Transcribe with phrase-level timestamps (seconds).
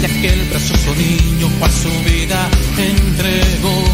[0.00, 3.84] de aquel precioso niño cual su vida entregó.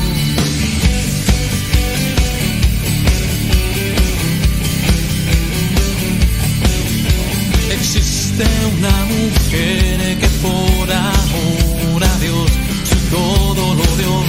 [7.70, 8.44] Existe
[8.76, 12.50] una mujer que por ahora Dios
[12.90, 14.22] su todo lo dio,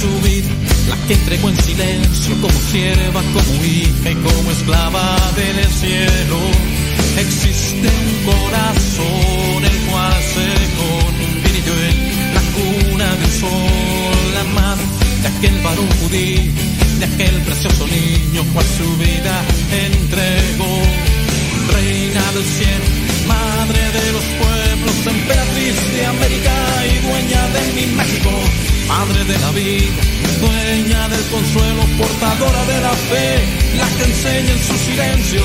[0.00, 0.48] su vida,
[0.88, 5.23] la que entregó en silencio como sierva, como hija como esclava
[15.44, 16.40] de aquel varón judío,
[16.98, 19.44] de aquel precioso niño cual su vida
[19.86, 20.74] entregó.
[21.74, 22.86] Reina del cielo,
[23.28, 26.56] madre de los pueblos, emperatriz de América
[26.88, 28.30] y dueña de mi México,
[28.88, 29.92] madre de la vida,
[30.40, 33.44] dueña del consuelo, portadora de la fe,
[33.76, 35.42] la que enseña en su silencio.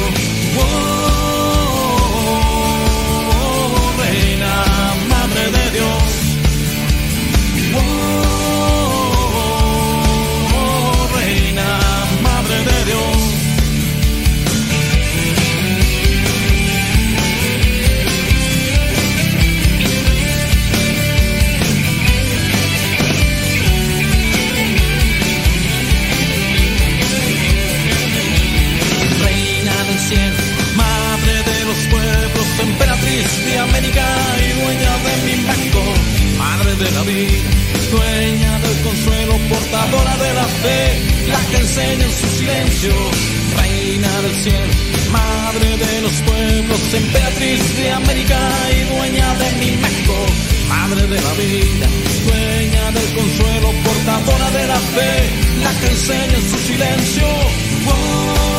[39.87, 42.93] De la fe, la que enseña en su silencio,
[43.57, 44.73] reina del cielo,
[45.11, 48.39] madre de los pueblos, emperatriz de América
[48.75, 50.15] y dueña de mi México,
[50.67, 51.87] madre de la vida,
[52.27, 55.13] dueña del consuelo, portadora de la fe,
[55.63, 57.27] la que enseña en su silencio.
[57.87, 58.58] Oh,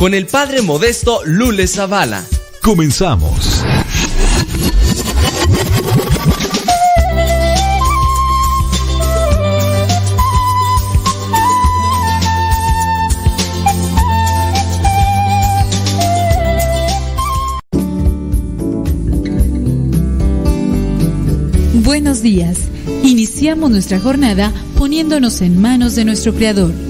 [0.00, 2.24] con el padre modesto Lule Zavala.
[2.62, 3.62] Comenzamos.
[21.84, 22.56] Buenos días.
[23.02, 26.89] Iniciamos nuestra jornada poniéndonos en manos de nuestro Creador.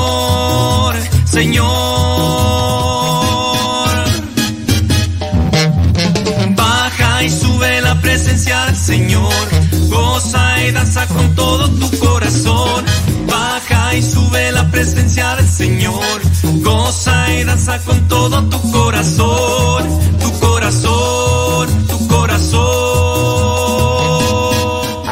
[0.00, 1.68] Señor, Señor.
[6.56, 9.48] Baja y sube la presencia del Señor,
[9.88, 12.84] goza y danza con todo tu corazón.
[13.26, 19.84] Baja y sube la presencia del Señor Goza y danza con todo tu corazón,
[20.20, 21.68] tu corazón,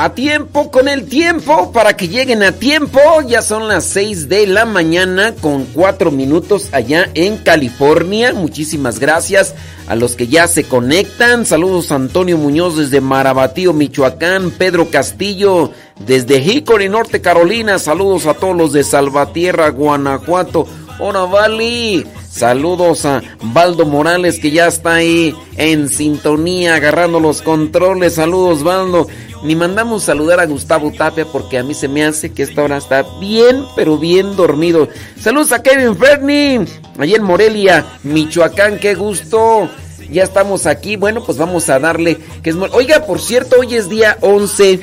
[0.01, 3.01] A tiempo, con el tiempo, para que lleguen a tiempo.
[3.27, 8.33] Ya son las 6 de la mañana con 4 minutos allá en California.
[8.33, 9.57] Muchísimas gracias
[9.89, 11.45] a los que ya se conectan.
[11.45, 14.53] Saludos a Antonio Muñoz desde Marabatío, Michoacán.
[14.53, 17.81] Pedro Castillo desde Hickory, Norte Carolina.
[17.81, 20.69] Saludos a todos los de Salvatierra, Guanajuato.
[21.01, 22.07] Hola, Vali.
[22.31, 28.15] Saludos a Baldo Morales que ya está ahí en sintonía agarrando los controles.
[28.15, 29.09] Saludos, Baldo.
[29.43, 32.77] Ni mandamos saludar a Gustavo Tapia porque a mí se me hace que esta hora
[32.77, 34.89] está bien, pero bien dormido.
[35.21, 36.65] Saludos a Kevin Fernie,
[36.99, 39.69] allí en Morelia, Michoacán, qué gusto.
[40.11, 40.97] Ya estamos aquí.
[40.97, 44.81] Bueno, pues vamos a darle que es Oiga, por cierto, hoy es día 11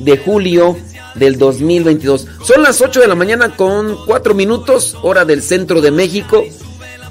[0.00, 0.76] de julio
[1.14, 2.26] del 2022.
[2.42, 6.44] Son las 8 de la mañana con 4 minutos, hora del centro de México.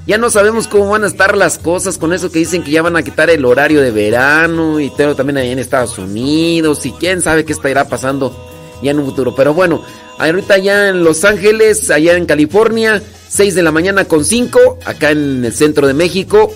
[0.05, 2.81] Ya no sabemos cómo van a estar las cosas con eso que dicen que ya
[2.81, 7.21] van a quitar el horario de verano y también ahí en Estados Unidos y quién
[7.21, 8.35] sabe qué estará pasando
[8.81, 9.33] ya en un futuro.
[9.33, 9.81] Pero bueno,
[10.17, 15.11] ahorita ya en Los Ángeles, allá en California, 6 de la mañana con 5, acá
[15.11, 16.53] en el centro de México.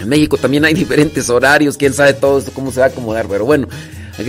[0.00, 3.26] En México también hay diferentes horarios, quién sabe todo esto cómo se va a acomodar,
[3.28, 3.68] pero bueno.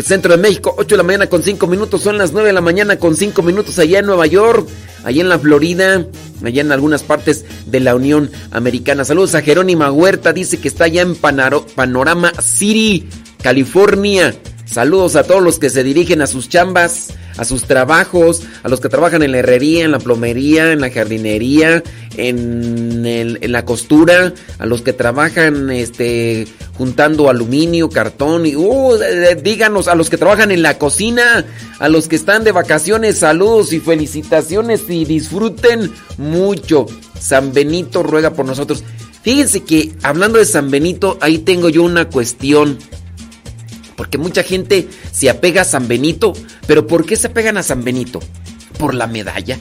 [0.04, 2.62] Centro de México, 8 de la mañana con 5 minutos, son las 9 de la
[2.62, 4.68] mañana con 5 minutos allá en Nueva York,
[5.04, 6.06] allá en la Florida,
[6.44, 9.06] allá en algunas partes de la Unión Americana.
[9.06, 13.08] Saludos a Jerónima Huerta, dice que está allá en Panorama City,
[13.44, 14.36] California.
[14.65, 18.80] Saludos a todos los que se dirigen a sus chambas, a sus trabajos, a los
[18.80, 21.84] que trabajan en la herrería, en la plomería, en la jardinería,
[22.18, 28.98] en, la costura, a los que trabajan este, juntando aluminio, cartón, y uh,
[29.42, 31.46] díganos, a los que trabajan en la cocina,
[31.80, 36.86] a los que están de vacaciones, saludos y felicitaciones y disfruten mucho.
[37.20, 38.84] San Benito ruega por nosotros.
[39.24, 42.77] Fíjense que hablando de San Benito, ahí tengo yo una cuestión.
[43.95, 46.33] Porque mucha gente se apega a San Benito.
[46.67, 48.19] Pero ¿por qué se apegan a San Benito?
[48.77, 49.59] Por la medalla.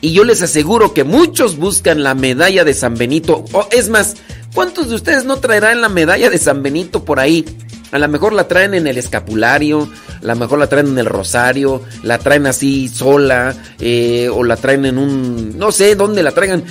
[0.00, 3.44] Y yo les aseguro que muchos buscan la medalla de San Benito.
[3.70, 4.16] Es más,
[4.54, 7.44] ¿cuántos de ustedes no traerán la medalla de San Benito por ahí?
[7.92, 9.90] A lo mejor la traen en el escapulario,
[10.22, 14.56] a lo mejor la traen en el rosario, la traen así sola, eh, o la
[14.56, 15.56] traen en un...
[15.58, 16.62] no sé dónde la traigan.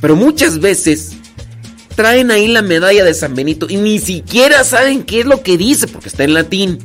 [0.00, 1.16] Pero muchas veces
[1.94, 5.56] traen ahí la medalla de San Benito y ni siquiera saben qué es lo que
[5.56, 6.78] dice porque está en latín.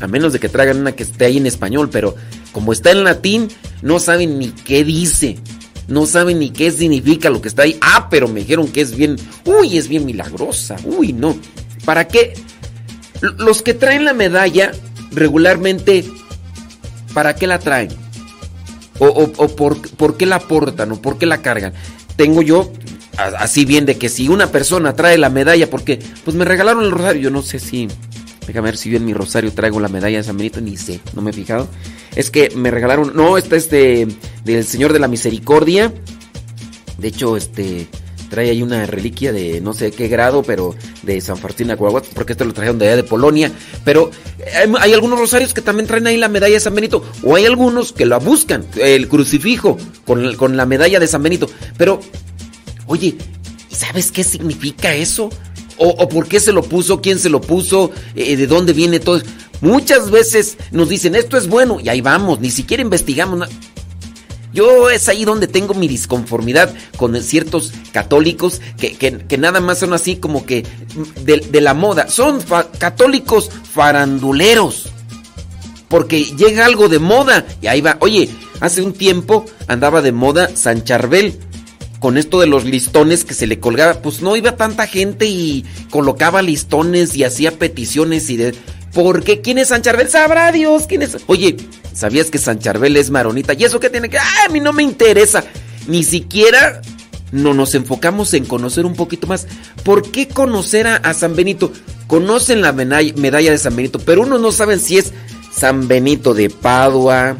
[0.00, 2.14] A menos de que traigan una que esté ahí en español, pero
[2.52, 3.48] como está en latín,
[3.82, 5.38] no saben ni qué dice.
[5.88, 7.78] No saben ni qué significa lo que está ahí.
[7.80, 9.16] Ah, pero me dijeron que es bien.
[9.44, 10.76] Uy, es bien milagrosa.
[10.84, 11.36] Uy, no.
[11.84, 12.34] ¿Para qué?
[13.38, 14.72] Los que traen la medalla
[15.12, 16.04] regularmente,
[17.14, 17.90] ¿para qué la traen?
[18.98, 20.92] ¿O, por, por, qué la portan?
[20.92, 21.72] ¿O por qué la cargan?
[22.16, 22.72] Tengo yo
[23.16, 26.90] así bien de que si una persona trae la medalla, porque pues me regalaron el
[26.90, 27.88] rosario, yo no sé si,
[28.46, 31.00] déjame ver si yo en mi rosario traigo la medalla de San Benito, ni sé,
[31.14, 31.68] no me he fijado.
[32.14, 34.08] Es que me regalaron, no, esta es de,
[34.44, 35.92] del Señor de la Misericordia.
[36.98, 37.88] De hecho, este
[38.28, 42.32] trae ahí una reliquia de no sé qué grado, pero de San Faustín Aguaguat, porque
[42.32, 43.52] esto lo trajeron de allá de Polonia.
[43.84, 44.10] Pero
[44.80, 47.92] hay, algunos rosarios que también traen ahí la medalla de San Benito, o hay algunos
[47.92, 51.48] que la buscan, el crucifijo con, con la medalla de San Benito.
[51.76, 52.00] Pero
[52.86, 53.16] Oye,
[53.70, 55.30] ¿y sabes qué significa eso?
[55.78, 57.02] O, por qué se lo puso?
[57.02, 57.90] ¿Quién se lo puso?
[58.14, 59.20] Eh, ¿De dónde viene todo?
[59.60, 63.48] Muchas veces nos dicen, esto es bueno, y ahí vamos, ni siquiera investigamos.
[64.52, 70.16] Yo es ahí donde tengo mi disconformidad con ciertos católicos que, nada más son así
[70.16, 70.64] como que
[71.24, 72.08] de, la moda.
[72.08, 72.40] Son
[72.78, 74.88] católicos faranduleros.
[75.88, 77.98] Porque llega algo de moda y ahí va.
[78.00, 81.38] Oye, hace un tiempo andaba de moda San Charbel
[82.00, 85.64] con esto de los listones que se le colgaba, pues no iba tanta gente y
[85.90, 88.54] colocaba listones y hacía peticiones y de...
[88.92, 89.42] ¿Por qué?
[89.42, 90.08] ¿Quién es San Charbel?
[90.08, 91.18] Sabrá Dios quién es.
[91.26, 91.56] Oye,
[91.92, 93.52] ¿sabías que San Charbel es maronita?
[93.52, 94.18] ¿Y eso qué tiene que...?
[94.18, 95.44] ¡Ah, a mí no me interesa!
[95.86, 96.80] Ni siquiera
[97.32, 99.46] no nos enfocamos en conocer un poquito más.
[99.84, 101.72] ¿Por qué conocer a, San Benito?
[102.06, 105.12] Conocen la medalla de San Benito, pero unos no saben si es
[105.52, 107.36] San Benito de Padua,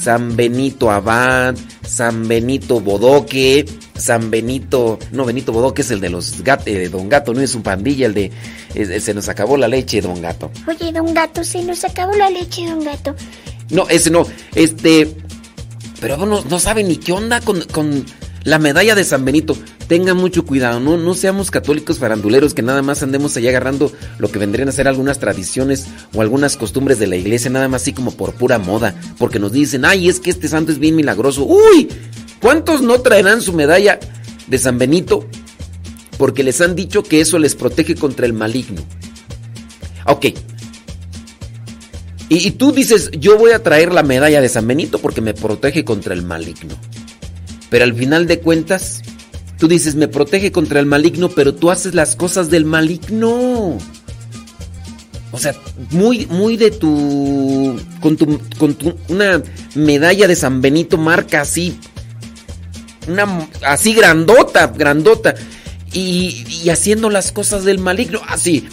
[0.00, 1.56] San Benito Abad,
[1.86, 3.64] San Benito Bodoque,
[3.96, 7.54] San Benito, no, Benito Bodoque es el de los gatos, de Don Gato, no es
[7.54, 8.32] un pandilla, el de
[9.00, 10.50] se nos acabó la leche, Don Gato.
[10.66, 13.14] Oye, Don Gato, se nos acabó la leche, Don Gato.
[13.70, 15.14] No, ese no, este,
[16.00, 18.04] pero no, no saben ni qué onda con, con
[18.44, 19.56] la medalla de San Benito.
[19.88, 24.30] Tengan mucho cuidado, no, no seamos católicos faranduleros que nada más andemos allá agarrando lo
[24.30, 27.92] que vendrían a ser algunas tradiciones o algunas costumbres de la iglesia, nada más así
[27.92, 28.94] como por pura moda.
[29.18, 31.44] Porque nos dicen, ay, es que este santo es bien milagroso.
[31.44, 31.88] ¡Uy!
[32.44, 33.98] ¿Cuántos no traerán su medalla
[34.48, 35.26] de San Benito?
[36.18, 38.82] Porque les han dicho que eso les protege contra el maligno.
[40.04, 40.26] Ok.
[42.28, 45.32] Y, y tú dices, yo voy a traer la medalla de San Benito porque me
[45.32, 46.74] protege contra el maligno.
[47.70, 49.00] Pero al final de cuentas,
[49.58, 53.78] tú dices, me protege contra el maligno, pero tú haces las cosas del maligno.
[55.32, 55.54] O sea,
[55.92, 57.80] muy, muy de tu.
[58.02, 58.38] Con tu.
[58.58, 58.94] Con tu.
[59.08, 59.42] Una
[59.74, 61.78] medalla de San Benito marca así.
[63.08, 63.48] Una.
[63.62, 65.34] Así grandota, grandota.
[65.92, 68.20] Y, haciendo las cosas del maligno.
[68.28, 68.68] Así.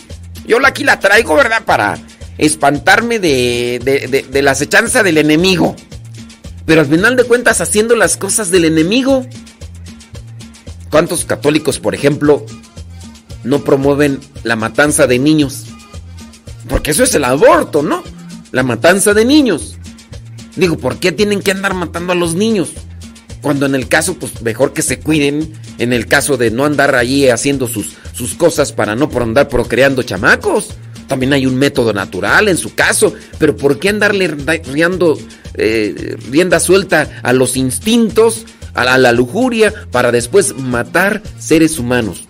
[0.48, 1.64] Yo aquí la traigo, ¿verdad?
[1.66, 1.98] Para
[2.38, 5.76] espantarme de, de, de, de la acechanza del enemigo.
[6.66, 9.26] Pero al final de cuentas haciendo las cosas del enemigo.
[10.90, 12.46] ¿Cuántos católicos, por ejemplo,
[13.44, 15.66] no promueven la matanza de niños?
[16.68, 18.04] Porque eso es el aborto, ¿no?
[18.52, 19.78] La matanza de niños.
[20.56, 22.72] Digo, ¿por qué tienen que andar matando a los niños?
[23.42, 26.96] Cuando en el caso, pues mejor que se cuiden, en el caso de no andar
[26.96, 30.70] allí haciendo sus, sus cosas para no por andar procreando chamacos.
[31.08, 35.18] También hay un método natural en su caso, pero ¿por qué andarle dando
[35.56, 42.28] eh, rienda suelta a los instintos, a la, lujuria, para después matar seres humanos?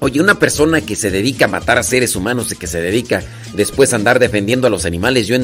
[0.00, 3.22] Oye, una persona que se dedica a matar a seres humanos y que se dedica
[3.54, 5.36] después a andar defendiendo a los animales, yo,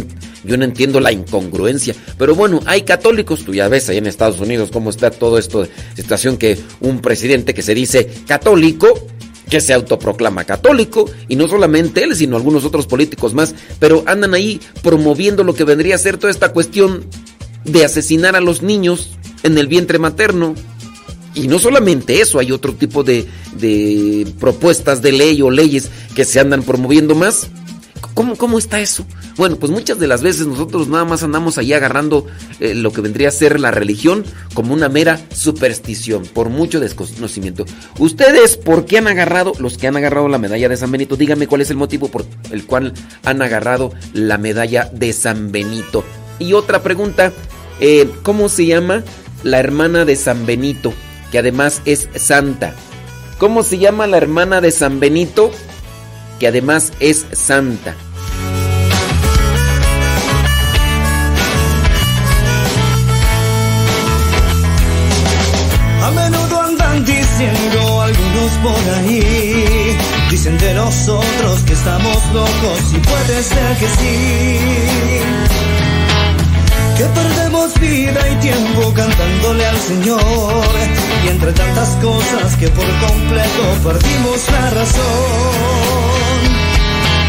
[0.44, 1.94] yo no entiendo la incongruencia.
[2.18, 5.66] Pero bueno, hay católicos, tú ya ves ahí en Estados Unidos cómo está todo esto
[5.94, 9.08] situación que un presidente que se dice católico
[9.48, 14.34] que se autoproclama católico, y no solamente él, sino algunos otros políticos más, pero andan
[14.34, 17.04] ahí promoviendo lo que vendría a ser toda esta cuestión
[17.64, 19.10] de asesinar a los niños
[19.42, 20.54] en el vientre materno.
[21.34, 23.26] Y no solamente eso, hay otro tipo de,
[24.38, 27.48] propuestas de ley o leyes que se andan promoviendo más.
[28.14, 29.04] ¿Cómo, ¿Cómo está eso?
[29.36, 32.26] Bueno, pues muchas de las veces nosotros nada más andamos ahí agarrando
[32.60, 37.64] eh, lo que vendría a ser la religión como una mera superstición, por mucho desconocimiento.
[37.98, 41.16] Ustedes, ¿por qué han agarrado, los que han agarrado la medalla de San Benito?
[41.16, 42.92] Díganme cuál es el motivo por el cual
[43.24, 46.04] han agarrado la medalla de San Benito.
[46.38, 47.32] Y otra pregunta,
[47.80, 49.02] eh, ¿cómo se llama
[49.44, 50.92] la hermana de San Benito,
[51.34, 52.76] que además es santa?
[53.38, 55.50] ¿Cómo se llama la hermana de San Benito,
[56.38, 57.96] que además es santa?
[67.04, 69.98] diciendo algunos por ahí.
[70.30, 74.58] Dicen de nosotros que estamos locos y puede ser que sí.
[76.96, 80.53] Que perdemos vida y tiempo cantándole al Señor.
[81.46, 85.02] Entre tantas cosas que por completo perdimos la razón.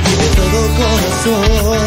[0.08, 1.84] Y de todo corazón,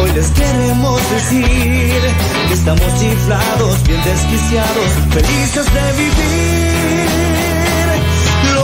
[0.00, 2.00] hoy les queremos decir
[2.46, 6.44] que estamos chiflados, bien desquiciados, felices de vivir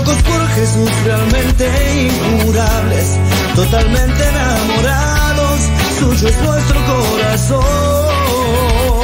[0.05, 1.69] por Jesús realmente
[2.07, 3.19] incurables,
[3.57, 5.61] totalmente enamorados,
[5.99, 9.00] suyo es nuestro corazón.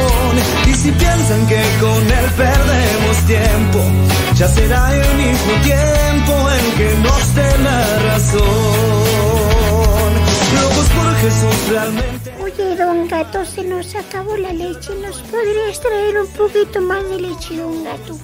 [0.67, 3.81] Y si piensan que con él perdemos tiempo,
[4.35, 8.47] ya será el mismo tiempo en que nos dé la razón.
[10.55, 12.35] Locos por Jesús realmente.
[12.43, 14.93] Oye, don gato, se nos acabó la leche.
[15.03, 18.19] ¿Nos podrías traer un poquito más de leche, don gato?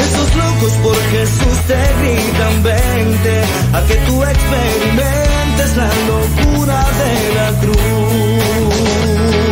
[0.00, 7.48] Esos locos por Jesús te gritan vente a que tú experimentes la locura de la
[7.60, 9.45] cruz.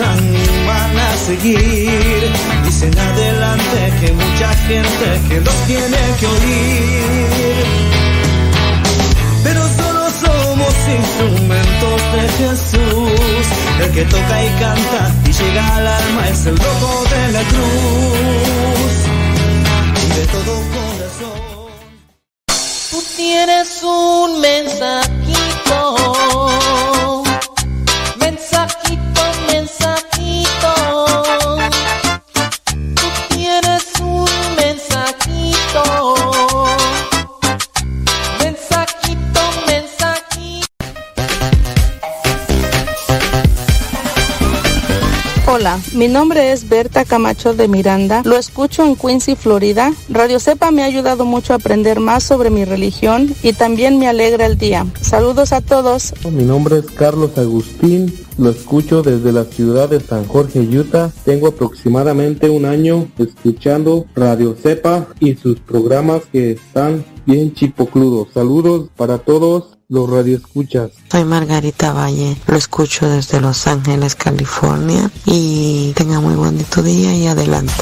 [0.00, 2.32] Animan a seguir.
[2.64, 7.64] Dicen adelante que mucha gente que los tiene que oír.
[9.44, 13.46] Pero solo somos instrumentos de Jesús.
[13.80, 18.94] El que toca y canta y llega al alma es el rojo de la cruz.
[20.04, 21.38] Y de todo corazón.
[22.90, 25.25] Tú tienes un mensajito
[45.96, 48.22] mi nombre es Berta Camacho de Miranda.
[48.24, 49.92] Lo escucho en Quincy, Florida.
[50.10, 54.06] Radio Cepa me ha ayudado mucho a aprender más sobre mi religión y también me
[54.06, 54.86] alegra el día.
[55.00, 56.12] Saludos a todos.
[56.30, 58.12] Mi nombre es Carlos Agustín.
[58.36, 61.10] Lo escucho desde la ciudad de San Jorge, Utah.
[61.24, 68.28] Tengo aproximadamente un año escuchando Radio Cepa y sus programas que están bien chipocludos.
[68.34, 70.90] Saludos para todos los radioescuchas.
[71.10, 77.26] Soy Margarita Valle, lo escucho desde Los Ángeles, California y tenga muy bonito día y
[77.26, 77.74] adelante.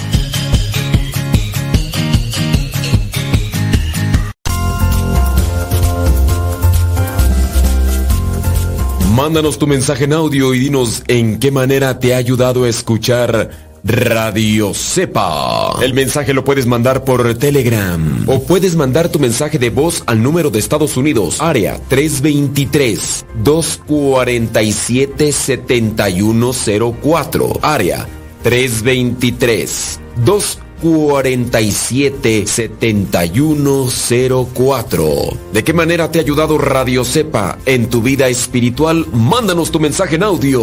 [9.14, 13.73] Mándanos tu mensaje en audio y dinos en qué manera te ha ayudado a escuchar
[13.86, 15.74] Radio Cepa.
[15.82, 20.22] El mensaje lo puedes mandar por Telegram o puedes mandar tu mensaje de voz al
[20.22, 28.08] número de Estados Unidos, área 323 247 7104, área
[28.42, 35.06] 323 247 7104.
[35.52, 39.04] ¿De qué manera te ha ayudado Radio Cepa en tu vida espiritual?
[39.12, 40.62] Mándanos tu mensaje en audio.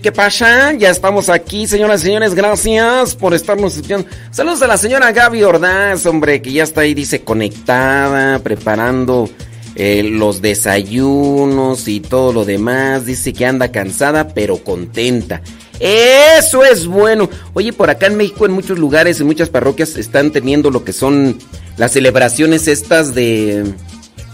[0.00, 0.72] ¿Qué pasa?
[0.72, 2.34] Ya estamos aquí, señoras y señores.
[2.34, 4.08] Gracias por estarnos escuchando.
[4.30, 9.28] Saludos a la señora Gaby Ordaz, hombre, que ya está ahí, dice, conectada, preparando
[9.76, 13.06] eh, los desayunos y todo lo demás.
[13.06, 15.42] Dice que anda cansada, pero contenta.
[15.80, 17.28] Eso es bueno.
[17.52, 20.92] Oye, por acá en México, en muchos lugares, en muchas parroquias, están teniendo lo que
[20.92, 21.38] son
[21.76, 23.64] las celebraciones estas de,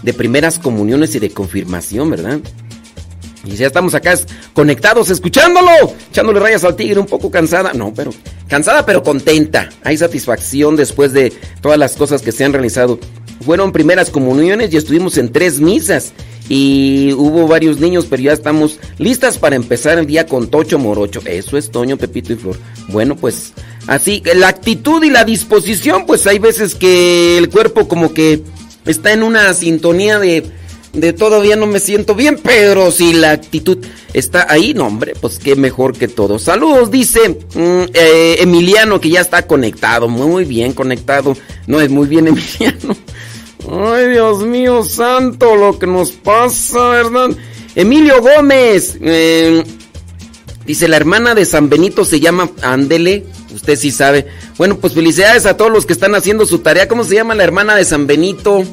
[0.03, 2.39] de primeras comuniones y de confirmación, ¿verdad?
[3.43, 4.13] Y ya estamos acá
[4.53, 5.71] conectados, escuchándolo,
[6.09, 7.73] echándole rayas al tigre, un poco cansada.
[7.73, 8.13] No, pero
[8.47, 9.69] cansada, pero contenta.
[9.83, 12.99] Hay satisfacción después de todas las cosas que se han realizado.
[13.43, 16.13] Fueron primeras comuniones y estuvimos en tres misas.
[16.49, 21.21] Y hubo varios niños, pero ya estamos listas para empezar el día con Tocho Morocho.
[21.25, 22.57] Eso es Toño, Pepito y Flor.
[22.89, 23.53] Bueno, pues
[23.87, 28.43] así, la actitud y la disposición, pues hay veces que el cuerpo como que
[28.85, 30.43] está en una sintonía de,
[30.93, 33.77] de todavía no me siento bien, pero si la actitud
[34.13, 36.37] está ahí, no hombre, pues qué mejor que todo.
[36.37, 41.35] Saludos, dice mm, eh, Emiliano que ya está conectado, muy bien conectado.
[41.67, 42.95] No es muy bien Emiliano.
[43.69, 47.29] Ay, Dios mío santo, lo que nos pasa, ¿verdad?
[47.75, 48.97] Emilio Gómez.
[49.01, 49.63] Eh,
[50.65, 53.23] dice, la hermana de San Benito se llama Andele.
[53.53, 54.27] Usted sí sabe.
[54.57, 56.87] Bueno, pues felicidades a todos los que están haciendo su tarea.
[56.87, 58.63] ¿Cómo se llama la hermana de San Benito?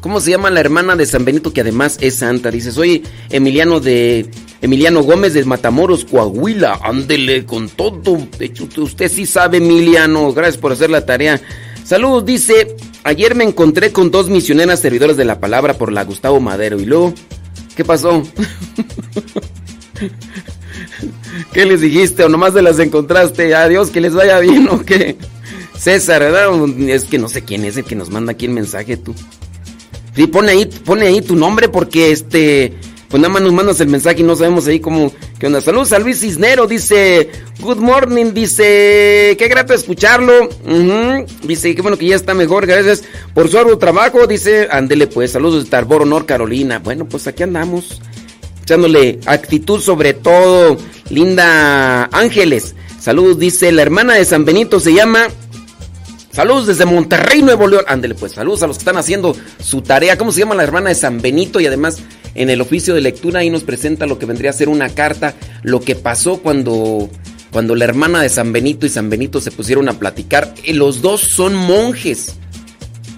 [0.00, 2.50] ¿Cómo se llama la hermana de San Benito que además es santa?
[2.50, 4.30] Dice, soy Emiliano de
[4.60, 6.78] Emiliano Gómez de Matamoros, Coahuila.
[6.82, 8.18] Ándele con todo.
[8.38, 10.32] De hecho, usted sí sabe, Emiliano.
[10.32, 11.40] Gracias por hacer la tarea.
[11.84, 16.40] Saludos, dice Ayer me encontré con dos misioneras servidoras de la palabra por la Gustavo
[16.40, 16.78] Madero.
[16.78, 17.14] ¿Y luego?
[17.74, 18.22] ¿Qué pasó?
[21.52, 22.24] ¿Qué les dijiste?
[22.24, 23.54] ¿O nomás de las encontraste?
[23.54, 25.16] Adiós, que les vaya bien o qué.
[25.78, 26.50] César, ¿verdad?
[26.88, 29.14] Es que no sé quién es el que nos manda aquí el mensaje, tú.
[30.18, 32.72] Sí, pone ahí, pone ahí tu nombre porque este
[33.08, 35.60] pues nada más nos mandas el mensaje y no sabemos ahí cómo, qué onda.
[35.60, 40.48] Saludos a Luis Cisnero, dice, good morning, dice, qué grato escucharlo.
[41.44, 44.26] Dice, qué bueno que ya está mejor, gracias por su arduo trabajo.
[44.26, 46.80] Dice, ándele pues, saludos de Tarboro, North Carolina.
[46.80, 48.02] Bueno, pues aquí andamos,
[48.64, 50.78] echándole actitud sobre todo.
[51.10, 55.28] Linda Ángeles, saludos, dice, la hermana de San Benito se llama...
[56.38, 57.82] Saludos desde Monterrey, Nuevo León.
[57.88, 60.16] Ándele pues, saludos a los que están haciendo su tarea.
[60.16, 61.58] ¿Cómo se llama la hermana de San Benito?
[61.58, 61.98] Y además
[62.36, 65.34] en el oficio de lectura ahí nos presenta lo que vendría a ser una carta,
[65.64, 67.10] lo que pasó cuando,
[67.50, 70.54] cuando la hermana de San Benito y San Benito se pusieron a platicar.
[70.62, 72.36] Eh, los dos son monjes.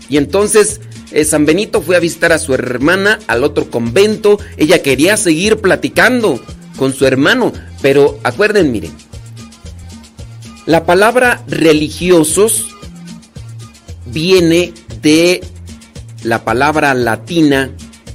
[0.09, 0.81] Y entonces
[1.13, 4.39] eh, San Benito fue a visitar a su hermana al otro convento.
[4.57, 6.43] Ella quería seguir platicando
[6.79, 7.53] con su hermano.
[7.83, 8.93] Pero acuerden, miren,
[10.65, 12.65] la palabra religiosos
[14.12, 15.40] viene de
[16.23, 17.70] la palabra latina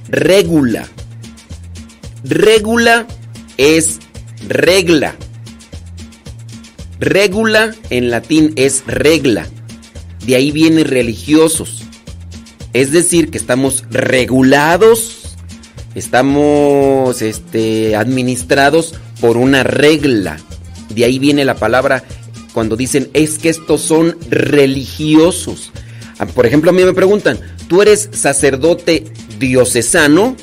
[0.08, 0.88] regula.
[2.24, 3.08] Regula
[3.58, 4.00] es
[4.48, 5.16] regla.
[7.00, 9.48] Regula en latín es regla.
[10.26, 11.84] De ahí viene religiosos.
[12.74, 15.36] Es decir, que estamos regulados,
[15.94, 20.38] estamos este, administrados por una regla.
[20.90, 22.04] De ahí viene la palabra
[22.54, 25.72] cuando dicen es que estos son religiosos.
[26.20, 29.06] Ah, por ejemplo, a mí me preguntan, ¿tú eres sacerdote
[29.40, 30.36] diocesano?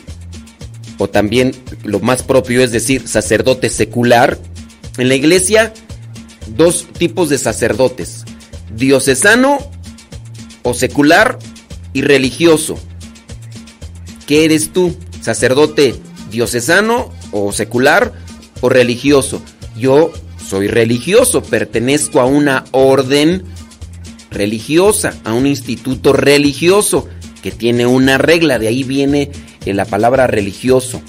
[1.02, 4.38] o también lo más propio es decir sacerdote secular.
[4.98, 5.72] En la iglesia,
[6.56, 8.24] dos tipos de sacerdotes,
[8.76, 9.58] diocesano
[10.62, 11.40] o secular
[11.92, 12.78] y religioso.
[14.28, 14.94] ¿Qué eres tú?
[15.20, 15.96] ¿Sacerdote
[16.30, 18.12] diocesano o secular
[18.60, 19.42] o religioso?
[19.76, 20.12] Yo
[20.48, 23.42] soy religioso, pertenezco a una orden
[24.32, 27.08] religiosa, a un instituto religioso
[27.42, 29.30] que tiene una regla, de ahí viene
[29.64, 31.02] en la palabra religioso.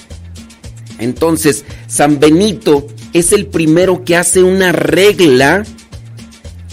[0.99, 5.63] Entonces, San Benito es el primero que hace una regla,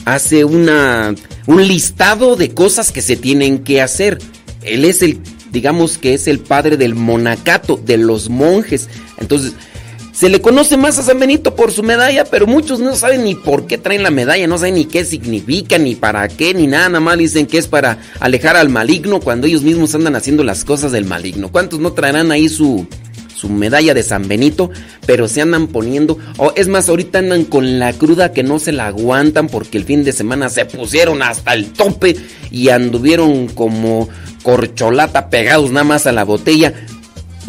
[0.05, 1.15] hace una,
[1.47, 4.19] un listado de cosas que se tienen que hacer.
[4.63, 5.21] Él es el,
[5.53, 8.89] digamos que es el padre del monacato, de los monjes.
[9.19, 9.53] Entonces,
[10.21, 13.35] se le conoce más a San Benito por su medalla, pero muchos no saben ni
[13.35, 16.91] por qué traen la medalla, no saben ni qué significa, ni para qué, ni nada,
[16.91, 20.63] nada más dicen que es para alejar al maligno cuando ellos mismos andan haciendo las
[20.67, 21.51] cosas del maligno.
[21.51, 22.87] ¿Cuántos no traerán ahí su,
[23.35, 24.71] su medalla de San Benito,
[25.07, 28.73] pero se andan poniendo, o es más, ahorita andan con la cruda que no se
[28.73, 32.15] la aguantan porque el fin de semana se pusieron hasta el tope
[32.51, 34.11] y anduvieron como
[34.43, 36.75] corcholata pegados nada más a la botella.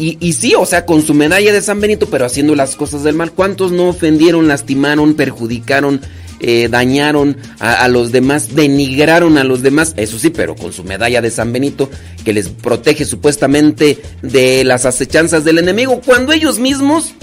[0.04, 3.14] Y, sí, o sea, con su medalla de San Benito, pero haciendo las cosas del
[3.14, 3.30] mal.
[3.30, 6.00] ¿Cuántos no ofendieron, lastimaron, perjudicaron,
[6.40, 9.94] eh, dañaron a, los demás, denigraron a los demás?
[9.96, 11.88] Eso sí, pero con su medalla de San Benito,
[12.24, 17.14] que les protege supuestamente de las acechanzas del enemigo, cuando ellos mismos,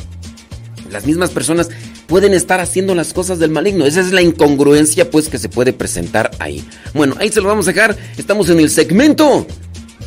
[0.89, 1.67] las mismas personas,
[2.07, 3.85] pueden estar haciendo las cosas del maligno.
[3.85, 6.63] Esa es la incongruencia, pues, que se puede presentar ahí.
[6.93, 7.97] Bueno, ahí se lo vamos a dejar.
[8.17, 9.45] Estamos en el segmento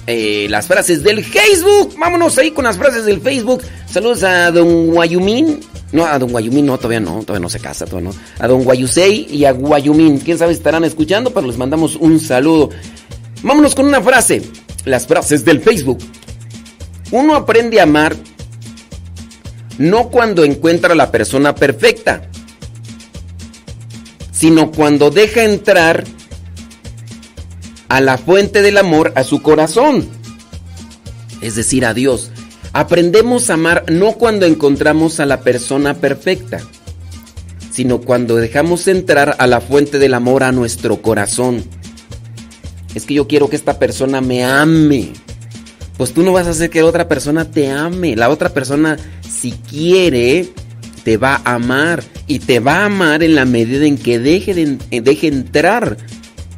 [0.06, 1.94] eh, las frases del Facebook.
[1.98, 3.62] Vámonos ahí con las frases del Facebook.
[3.86, 5.60] Saludos a don Guayumín.
[5.92, 8.16] No, a don Guayumín no, todavía no, todavía no se casa, todavía no.
[8.38, 12.18] A don Guayusei y a Guayumín, quién sabe si estarán escuchando, pero les mandamos un
[12.18, 12.70] saludo.
[13.42, 14.42] Vámonos con una frase,
[14.84, 15.98] las frases del Facebook.
[17.10, 18.16] Uno aprende a amar
[19.78, 22.28] no cuando encuentra a la persona perfecta,
[24.30, 26.04] sino cuando deja entrar
[27.92, 30.08] a la fuente del amor a su corazón,
[31.42, 32.30] es decir, a Dios.
[32.72, 36.62] Aprendemos a amar no cuando encontramos a la persona perfecta,
[37.70, 41.62] sino cuando dejamos entrar a la fuente del amor a nuestro corazón.
[42.94, 45.12] Es que yo quiero que esta persona me ame.
[45.98, 48.16] Pues tú no vas a hacer que la otra persona te ame.
[48.16, 50.48] La otra persona, si quiere,
[51.04, 52.02] te va a amar.
[52.26, 55.98] Y te va a amar en la medida en que deje, de, deje entrar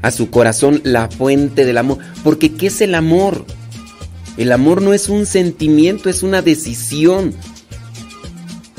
[0.04, 1.96] a su corazón la fuente del amor.
[2.22, 3.46] Porque ¿qué es el amor?
[4.36, 7.34] El amor no es un sentimiento, es una decisión.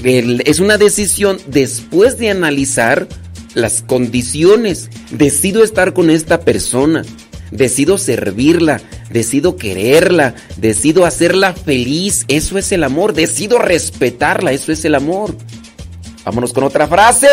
[0.04, 3.08] es una decisión después de analizar
[3.56, 4.92] las condiciones.
[5.10, 7.04] Decido estar con esta persona.
[7.50, 8.80] Decido servirla.
[9.10, 10.36] Decido quererla.
[10.58, 12.26] Decido hacerla feliz.
[12.28, 13.14] Eso es el amor.
[13.14, 14.52] Decido respetarla.
[14.52, 15.36] Eso es el amor.
[16.24, 17.28] Vámonos con otra frase.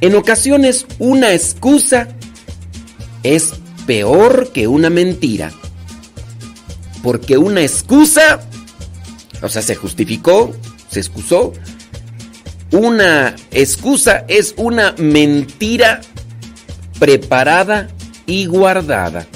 [0.00, 2.08] En ocasiones una excusa
[3.34, 3.54] es
[3.86, 5.52] peor que una mentira.
[7.02, 8.40] Porque una excusa,
[9.42, 10.54] o sea, se justificó,
[10.90, 11.52] se excusó.
[12.72, 16.00] Una excusa es una mentira
[16.98, 17.88] preparada
[18.26, 19.26] y guardada.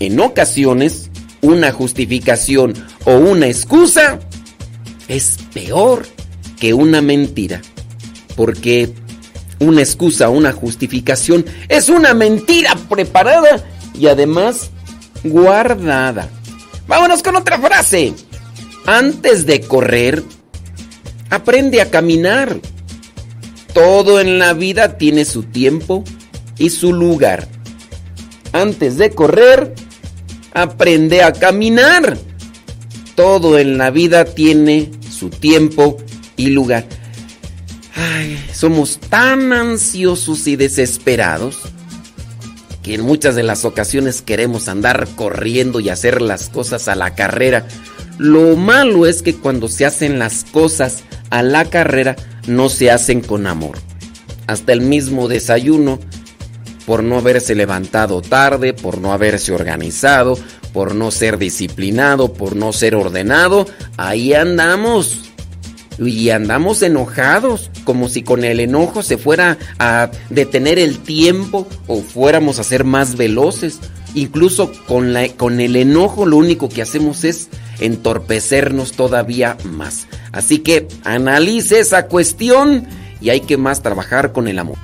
[0.00, 1.10] En ocasiones,
[1.42, 4.18] una justificación o una excusa
[5.08, 6.06] es peor
[6.58, 7.60] que una mentira.
[8.34, 8.92] Porque
[9.64, 13.64] una excusa una justificación es una mentira preparada
[13.98, 14.70] y además
[15.24, 16.28] guardada.
[16.86, 18.14] Vámonos con otra frase.
[18.86, 20.22] Antes de correr,
[21.30, 22.60] aprende a caminar.
[23.72, 26.04] Todo en la vida tiene su tiempo
[26.58, 27.48] y su lugar.
[28.52, 29.74] Antes de correr,
[30.52, 32.16] aprende a caminar.
[33.16, 35.96] Todo en la vida tiene su tiempo
[36.36, 36.84] y lugar.
[38.52, 41.58] Somos tan ansiosos y desesperados
[42.82, 47.14] que en muchas de las ocasiones queremos andar corriendo y hacer las cosas a la
[47.14, 47.66] carrera.
[48.18, 52.14] Lo malo es que cuando se hacen las cosas a la carrera
[52.46, 53.78] no se hacen con amor.
[54.46, 55.98] Hasta el mismo desayuno,
[56.86, 60.38] por no haberse levantado tarde, por no haberse organizado,
[60.74, 65.22] por no ser disciplinado, por no ser ordenado, ahí andamos
[65.98, 72.00] y andamos enojados, como si con el enojo se fuera a detener el tiempo o
[72.02, 73.80] fuéramos a ser más veloces.
[74.14, 77.48] Incluso con, la, con el enojo lo único que hacemos es
[77.80, 80.06] entorpecernos todavía más.
[80.32, 82.86] Así que analice esa cuestión
[83.20, 84.78] y hay que más trabajar con el amor.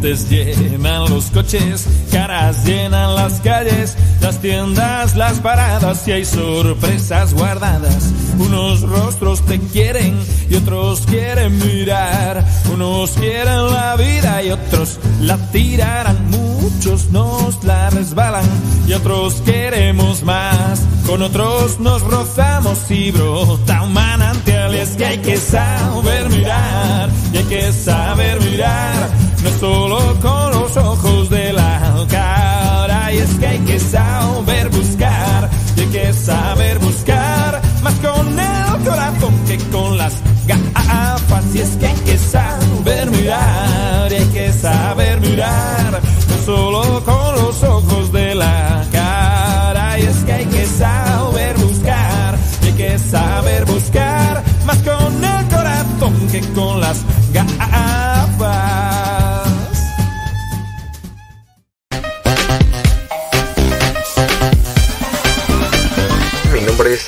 [0.00, 8.10] Llenan los coches, caras llenan las calles, las tiendas, las paradas y hay sorpresas guardadas.
[8.38, 12.44] Unos rostros te quieren y otros quieren mirar.
[12.72, 16.30] Unos quieren la vida y otros la tirarán.
[16.30, 18.48] Muchos nos la resbalan
[18.88, 20.80] y otros queremos más.
[21.06, 24.74] Con otros nos rozamos y brota un manantial.
[24.74, 30.76] es que hay que saber mirar y hay que saber mirar no solo con los
[30.76, 33.12] ojos de la cara.
[33.12, 39.34] Y es que hay que saber buscar, hay que saber buscar, más con el corazón
[39.46, 40.14] que con las
[40.46, 41.44] gafas.
[41.54, 47.62] Y es que hay que saber mirar, hay que saber mirar, no solo con los
[47.62, 49.98] ojos de la cara.
[49.98, 55.48] Y es que hay que saber buscar, y hay que saber buscar, más con el
[55.48, 56.98] corazón que con las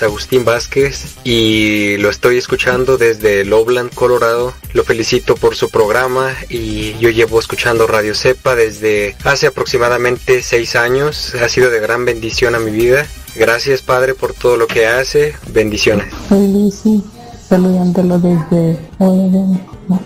[0.05, 4.53] Agustín Vázquez y lo estoy escuchando desde Lowland, Colorado.
[4.73, 10.77] Lo felicito por su programa y yo llevo escuchando Radio Cepa desde hace aproximadamente seis
[10.77, 11.35] años.
[11.35, 13.07] Ha sido de gran bendición a mi vida.
[13.37, 15.35] Gracias Padre por todo lo que hace.
[15.49, 16.07] Bendiciones.
[16.29, 17.03] Soy Lucy,
[17.49, 19.61] saludándolo desde Oregon.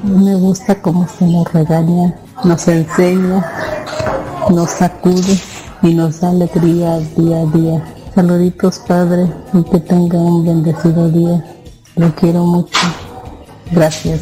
[0.04, 3.44] Me gusta cómo se nos regaña, nos enseña,
[4.50, 5.38] nos sacude
[5.82, 7.95] y nos da alegría día a día.
[8.16, 11.44] Saluditos Padre y que tenga un bendecido día.
[11.96, 12.80] Lo quiero mucho.
[13.70, 14.20] Gracias.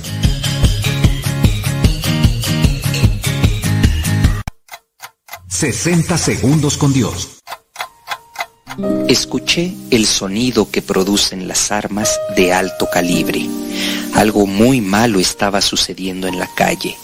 [5.48, 7.38] ...60 segundos con Dios.
[9.06, 13.48] Escuché el sonido que producen las armas de alto calibre.
[14.16, 16.96] Algo muy malo estaba sucediendo en la calle.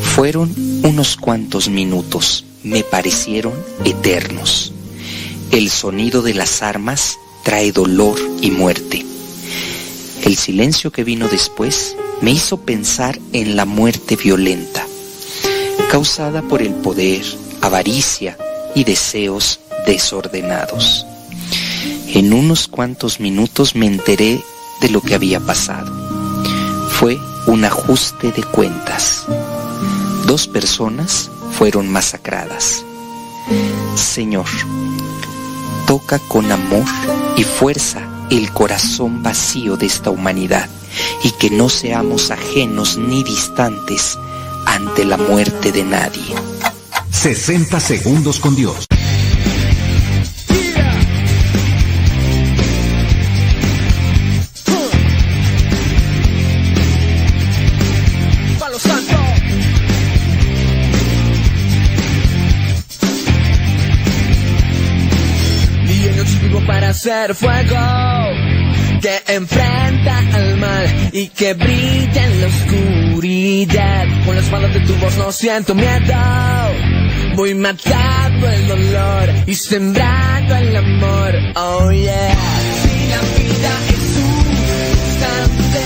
[0.00, 3.52] Fueron unos cuantos minutos, me parecieron
[3.84, 4.72] eternos.
[5.50, 9.06] El sonido de las armas trae dolor y muerte.
[10.24, 14.84] El silencio que vino después me hizo pensar en la muerte violenta,
[15.90, 17.24] causada por el poder,
[17.60, 18.36] avaricia
[18.74, 21.06] y deseos desordenados.
[22.08, 24.42] En unos cuantos minutos me enteré
[24.80, 25.92] de lo que había pasado.
[26.90, 27.16] Fue
[27.46, 29.24] un ajuste de cuentas.
[30.26, 32.84] Dos personas fueron masacradas.
[33.94, 34.46] Señor,
[35.86, 36.84] toca con amor
[37.36, 40.68] y fuerza el corazón vacío de esta humanidad
[41.22, 44.18] y que no seamos ajenos ni distantes
[44.66, 46.34] ante la muerte de nadie.
[47.10, 48.86] 60 segundos con Dios.
[67.06, 67.78] Hacer fuego
[69.00, 74.06] que enfrenta al mal y que brilla en la oscuridad.
[74.24, 76.14] Con las manos de tu voz no siento miedo.
[77.36, 81.32] Voy matando el dolor y sembrando el amor.
[81.54, 82.34] Oh yeah.
[82.82, 84.46] Si la vida es un
[85.04, 85.82] instante,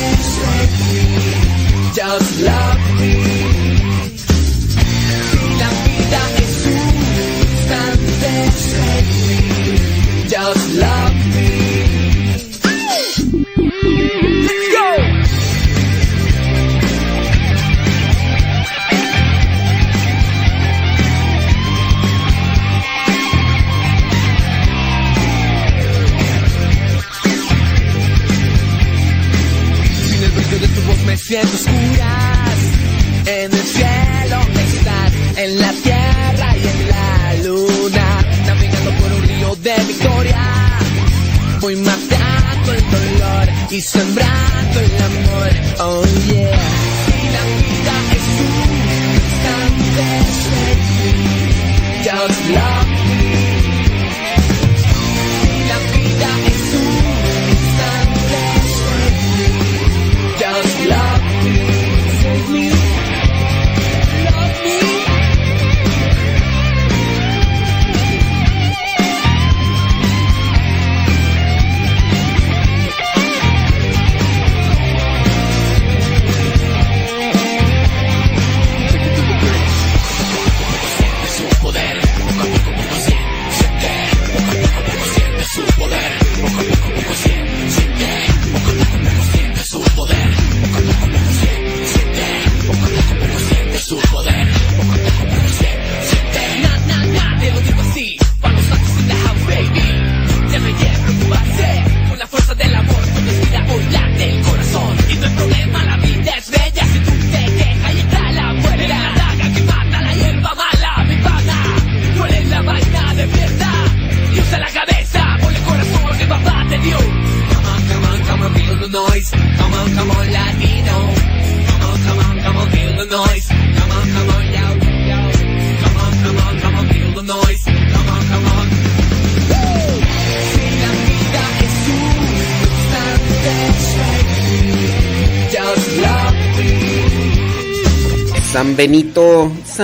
[1.96, 3.12] just love me.
[5.28, 6.94] Si la vida es un
[7.50, 8.32] instante,
[10.30, 11.09] just love me.
[31.10, 32.58] Me siento oscuras.
[33.26, 34.38] En el cielo
[34.74, 38.06] estás, en la tierra y en la luna.
[38.46, 40.42] Navegando por un río de victoria.
[41.60, 45.50] Voy matando el dolor y sembrando el amor.
[45.80, 46.79] Oh yeah.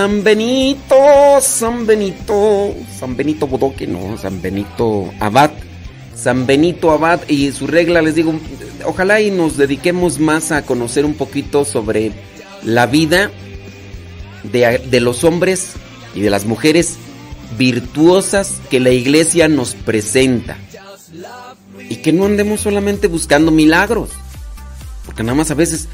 [0.07, 5.50] San Benito, San Benito, San Benito Bodoque, no, San Benito Abad,
[6.14, 8.32] San Benito Abad y su regla, les digo,
[8.84, 12.12] ojalá y nos dediquemos más a conocer un poquito sobre
[12.62, 13.32] la vida
[14.44, 15.72] de, de los hombres
[16.14, 16.98] y de las mujeres
[17.59, 20.57] virtuosas que la iglesia nos presenta.
[21.88, 24.11] Y que no andemos solamente buscando milagros.
[25.04, 25.88] Porque nada más a veces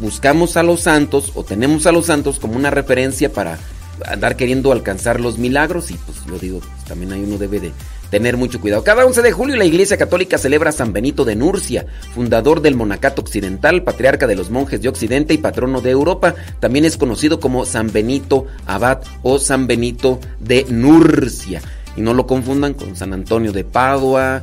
[0.00, 3.58] buscamos a los santos o tenemos a los santos como una referencia para
[4.06, 7.72] andar queriendo alcanzar los milagros y pues lo digo, pues, también ahí uno debe de
[8.10, 8.84] tener mucho cuidado.
[8.84, 12.74] Cada 11 de julio la Iglesia Católica celebra a San Benito de Nurcia, fundador del
[12.74, 16.34] Monacato Occidental, patriarca de los monjes de Occidente y patrono de Europa.
[16.60, 21.60] También es conocido como San Benito Abad o San Benito de Nurcia.
[21.96, 24.42] Y no lo confundan con San Antonio de Padua,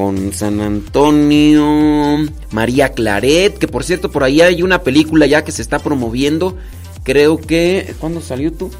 [0.00, 5.52] con San Antonio, María Claret, que por cierto por ahí hay una película ya que
[5.52, 6.56] se está promoviendo.
[7.02, 7.94] Creo que...
[8.00, 8.70] ¿Cuándo salió tú?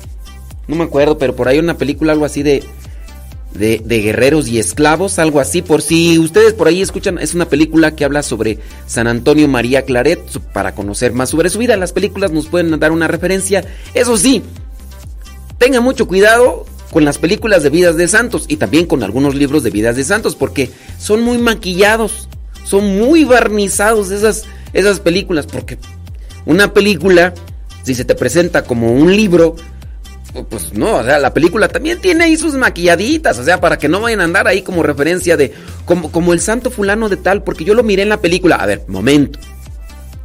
[0.66, 2.64] no me acuerdo, pero por ahí una película, algo así de,
[3.52, 5.60] de, de, guerreros y esclavos, algo así.
[5.60, 9.82] Por si ustedes por ahí escuchan, es una película que habla sobre San Antonio María
[9.82, 10.20] Claret,
[10.54, 11.76] para conocer más sobre su vida.
[11.76, 13.62] Las películas nos pueden dar una referencia.
[13.92, 14.42] Eso sí,
[15.58, 19.62] tengan mucho cuidado con las películas de vidas de santos y también con algunos libros
[19.62, 22.28] de vidas de santos, porque son muy maquillados,
[22.64, 25.78] son muy barnizados esas, esas películas, porque
[26.46, 27.34] una película,
[27.84, 29.56] si se te presenta como un libro,
[30.48, 33.88] pues no, o sea, la película también tiene ahí sus maquilladitas, o sea, para que
[33.88, 35.52] no vayan a andar ahí como referencia de,
[35.84, 38.56] como, como el santo fulano de tal, porque yo lo miré en la película.
[38.56, 39.38] A ver, momento.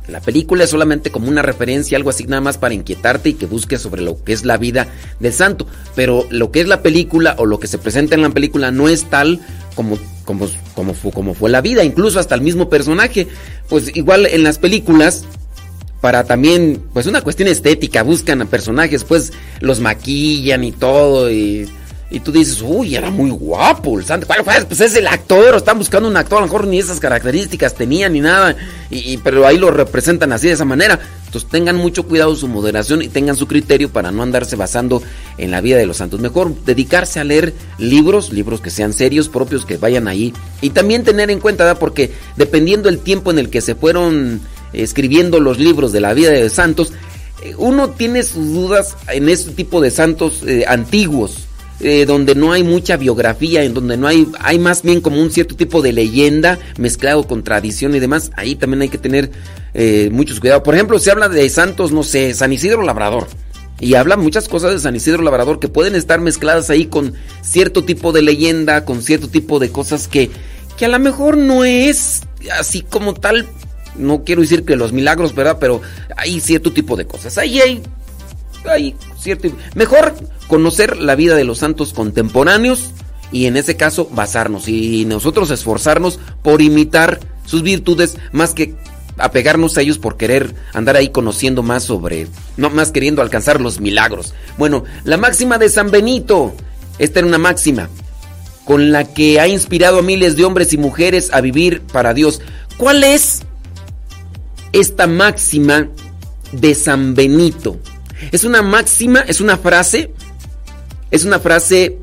[0.07, 3.45] La película es solamente como una referencia, algo así nada más para inquietarte y que
[3.45, 4.87] busques sobre lo que es la vida
[5.19, 5.67] del santo.
[5.95, 8.87] Pero lo que es la película o lo que se presenta en la película no
[8.87, 9.39] es tal
[9.75, 13.27] como, como, como, fue, como fue la vida, incluso hasta el mismo personaje.
[13.67, 15.25] Pues igual en las películas
[16.01, 21.67] para también, pues una cuestión estética, buscan a personajes, pues los maquillan y todo, y,
[22.09, 24.27] y tú dices, uy, era muy guapo el santo.
[24.67, 28.09] Pues es el actor, están buscando un actor, a lo mejor ni esas características tenía
[28.09, 28.55] ni nada,
[28.91, 30.99] y, pero ahí lo representan así de esa manera.
[31.25, 35.01] Entonces tengan mucho cuidado su moderación y tengan su criterio para no andarse basando
[35.37, 36.19] en la vida de los santos.
[36.19, 40.33] Mejor dedicarse a leer libros, libros que sean serios, propios, que vayan ahí.
[40.61, 44.41] Y también tener en cuenta, porque dependiendo el tiempo en el que se fueron
[44.73, 46.93] escribiendo los libros de la vida de santos,
[47.41, 51.47] eh, uno tiene sus dudas en este tipo de santos eh, antiguos,
[51.79, 55.31] eh, donde no hay mucha biografía, en donde no hay, hay más bien como un
[55.31, 58.31] cierto tipo de leyenda mezclado con tradición y demás.
[58.35, 59.31] Ahí también hay que tener
[60.11, 60.63] muchos cuidados.
[60.63, 63.27] Por ejemplo, se habla de santos, no sé, San Isidro Labrador.
[63.79, 67.83] Y habla muchas cosas de San Isidro Labrador que pueden estar mezcladas ahí con cierto
[67.83, 70.31] tipo de leyenda, con cierto tipo de cosas que,
[70.77, 72.23] que a lo mejor no es
[72.57, 73.45] así como tal
[73.97, 75.57] no quiero decir que los milagros, ¿verdad?
[75.59, 75.81] Pero
[76.15, 77.37] hay cierto tipo de cosas.
[77.37, 77.81] Ahí hay,
[78.65, 79.49] hay cierto...
[79.73, 80.15] Mejor
[80.47, 82.91] conocer la vida de los santos contemporáneos
[83.31, 88.75] y en ese caso basarnos y nosotros esforzarnos por imitar sus virtudes más que
[89.17, 92.27] apegarnos a ellos por querer andar ahí conociendo más sobre,
[92.57, 94.33] no más queriendo alcanzar los milagros.
[94.57, 96.53] Bueno, la máxima de San Benito,
[96.99, 97.89] esta era una máxima
[98.65, 102.41] con la que ha inspirado a miles de hombres y mujeres a vivir para Dios.
[102.77, 103.43] ¿Cuál es
[104.75, 105.87] esta máxima
[106.51, 107.79] de San Benito.
[108.31, 110.11] Es una máxima, es una frase,
[111.11, 111.97] es una frase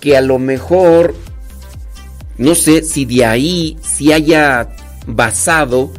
[0.00, 1.14] que a lo mejor,
[2.38, 4.68] no sé si de ahí, si haya
[5.06, 5.92] basado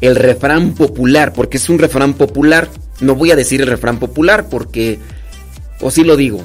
[0.00, 2.68] el refrán popular, porque es un refrán popular.
[3.00, 4.98] No voy a decir el refrán popular porque,
[5.80, 6.42] o si lo digo,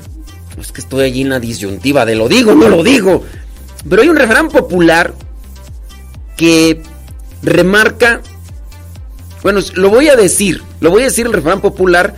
[0.59, 3.24] es que estoy allí en la disyuntiva de lo digo, no lo digo.
[3.88, 5.13] Pero hay un refrán popular
[6.38, 6.82] que
[7.41, 8.21] remarca
[9.43, 12.15] bueno, lo voy a decir, lo voy a decir el refrán popular,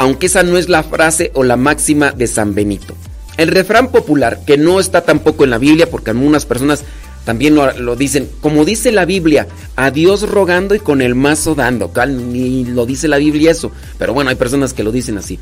[0.00, 2.94] aunque esa no es la frase o la máxima de San Benito.
[3.36, 6.84] El refrán popular, que no está tampoco en la Biblia, porque algunas personas
[7.26, 9.46] también lo, dicen, como dice la Biblia,
[9.76, 11.92] a Dios rogando y con el mazo dando.
[12.08, 15.38] Ni lo dice la Biblia eso, pero bueno, hay personas que lo dicen así.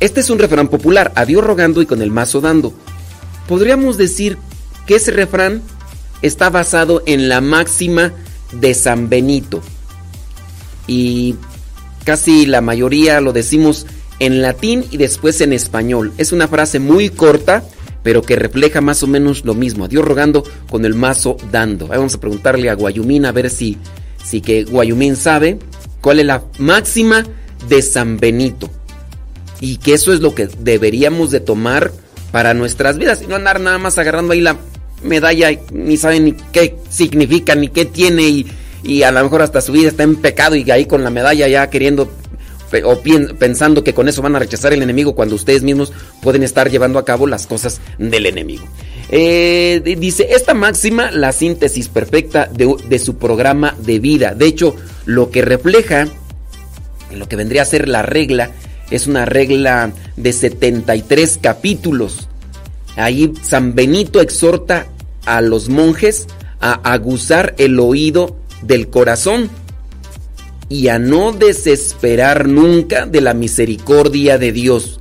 [0.00, 2.74] Este es un refrán popular, a Dios rogando y con el mazo dando.
[3.46, 4.36] Podríamos decir
[4.84, 5.62] que ese refrán
[6.22, 8.14] está basado en la máxima
[8.50, 9.62] de San Benito.
[10.88, 11.36] Y
[12.04, 13.86] casi la mayoría lo decimos
[14.18, 16.12] en latín y después en español.
[16.18, 17.64] Es una frase muy corta,
[18.02, 19.88] pero que refleja más o menos lo mismo.
[19.88, 21.88] Dios rogando con el mazo dando.
[21.88, 23.78] vamos a preguntarle a Guayumín a ver si,
[24.24, 25.58] si que Guayumín sabe
[26.00, 27.24] cuál es la máxima
[27.68, 28.70] de San Benito.
[29.60, 31.92] Y que eso es lo que deberíamos de tomar
[32.32, 34.56] para nuestras vidas y no andar nada más agarrando ahí la
[35.04, 38.46] medalla ni saben ni qué significa, ni qué tiene y,
[38.82, 41.48] y, a lo mejor hasta su vida está en pecado y ahí con la medalla
[41.48, 42.10] ya queriendo
[42.84, 43.02] o
[43.38, 46.98] pensando que con eso van a rechazar el enemigo cuando ustedes mismos pueden estar llevando
[46.98, 48.64] a cabo las cosas del enemigo.
[49.10, 54.34] Eh, dice, esta máxima, la síntesis perfecta de, de su programa de vida.
[54.34, 54.74] De hecho,
[55.04, 56.08] lo que refleja,
[57.14, 58.52] lo que vendría a ser la regla,
[58.90, 62.28] es una regla de 73 capítulos
[62.96, 64.86] Ahí San Benito exhorta
[65.24, 66.26] a los monjes
[66.60, 69.50] a aguzar el oído del corazón
[70.68, 75.00] y a no desesperar nunca de la misericordia de Dios.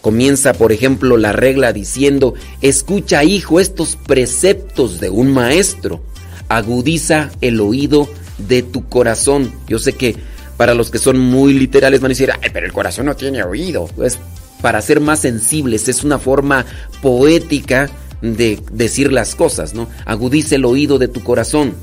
[0.00, 6.00] Comienza, por ejemplo, la regla diciendo, escucha hijo estos preceptos de un maestro,
[6.48, 8.08] agudiza el oído
[8.38, 9.52] de tu corazón.
[9.66, 10.16] Yo sé que
[10.56, 13.42] para los que son muy literales van a decir, ay, pero el corazón no tiene
[13.42, 13.88] oído.
[14.02, 14.18] Es
[14.60, 16.64] para ser más sensibles, es una forma
[17.02, 17.90] poética
[18.22, 19.88] de decir las cosas, ¿no?
[20.04, 21.74] Agudice el oído de tu corazón.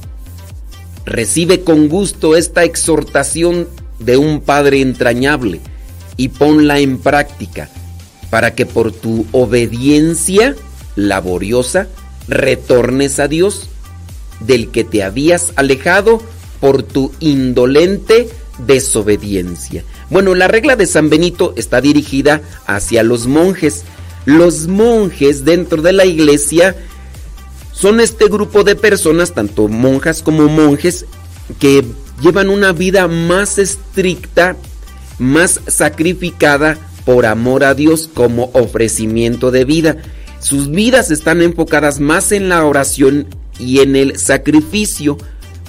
[1.06, 3.68] Recibe con gusto esta exhortación
[4.00, 5.62] de un Padre entrañable
[6.18, 7.70] y ponla en práctica
[8.30, 10.56] para que por tu obediencia
[10.96, 11.88] laboriosa
[12.28, 13.70] retornes a Dios
[14.40, 16.22] del que te habías alejado
[16.60, 19.84] por tu indolente desobediencia.
[20.10, 23.84] Bueno, la regla de San Benito está dirigida hacia los monjes.
[24.26, 26.76] Los monjes dentro de la iglesia
[27.76, 31.06] son este grupo de personas, tanto monjas como monjes,
[31.60, 31.84] que
[32.22, 34.56] llevan una vida más estricta,
[35.20, 39.98] más sacrificada por amor a Dios como ofrecimiento de vida.
[40.40, 43.28] Sus vidas están enfocadas más en la oración
[43.60, 45.18] y en el sacrificio.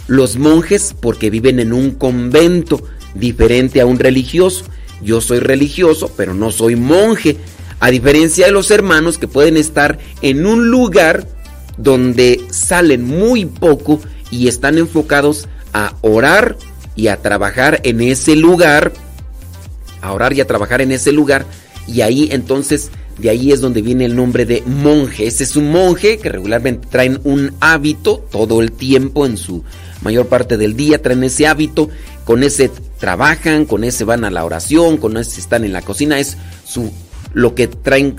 [0.06, 2.84] Los monjes porque viven en un convento
[3.14, 4.64] diferente a un religioso.
[5.02, 7.36] Yo soy religioso, pero no soy monje.
[7.80, 11.35] A diferencia de los hermanos que pueden estar en un lugar
[11.76, 14.00] donde salen muy poco
[14.30, 16.56] y están enfocados a orar
[16.94, 18.92] y a trabajar en ese lugar,
[20.00, 21.46] a orar y a trabajar en ese lugar,
[21.86, 25.26] y ahí entonces, de ahí es donde viene el nombre de monje.
[25.26, 29.62] Ese es un monje que regularmente traen un hábito todo el tiempo en su
[30.02, 31.88] mayor parte del día, traen ese hábito,
[32.24, 36.18] con ese trabajan, con ese van a la oración, con ese están en la cocina,
[36.18, 36.90] es su
[37.34, 38.16] lo que traen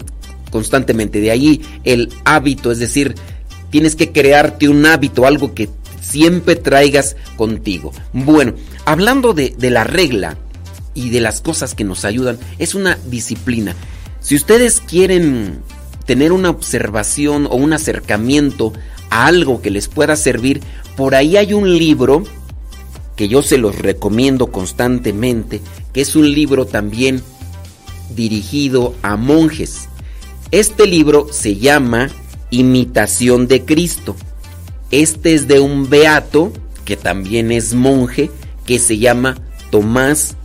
[0.51, 1.19] constantemente.
[1.19, 3.15] De ahí el hábito, es decir,
[3.69, 5.69] tienes que crearte un hábito, algo que
[6.01, 7.91] siempre traigas contigo.
[8.13, 8.53] Bueno,
[8.85, 10.37] hablando de, de, la regla
[10.93, 13.75] y de las cosas que nos ayudan, es una disciplina.
[14.19, 15.59] Si ustedes quieren
[16.05, 18.73] tener una observación o un acercamiento
[19.09, 20.61] a algo que les pueda servir,
[20.95, 22.23] por ahí hay un libro
[23.17, 25.61] que yo se los recomiendo constantemente,
[25.91, 27.21] que es un libro también
[28.15, 29.89] dirigido a monjes.
[30.51, 32.09] Este libro se llama
[32.49, 34.15] Imitación de Cristo.
[34.91, 36.53] Este es de un beato,
[36.85, 38.31] que también es monje,
[38.65, 39.37] que se llama
[39.69, 40.35] Tomás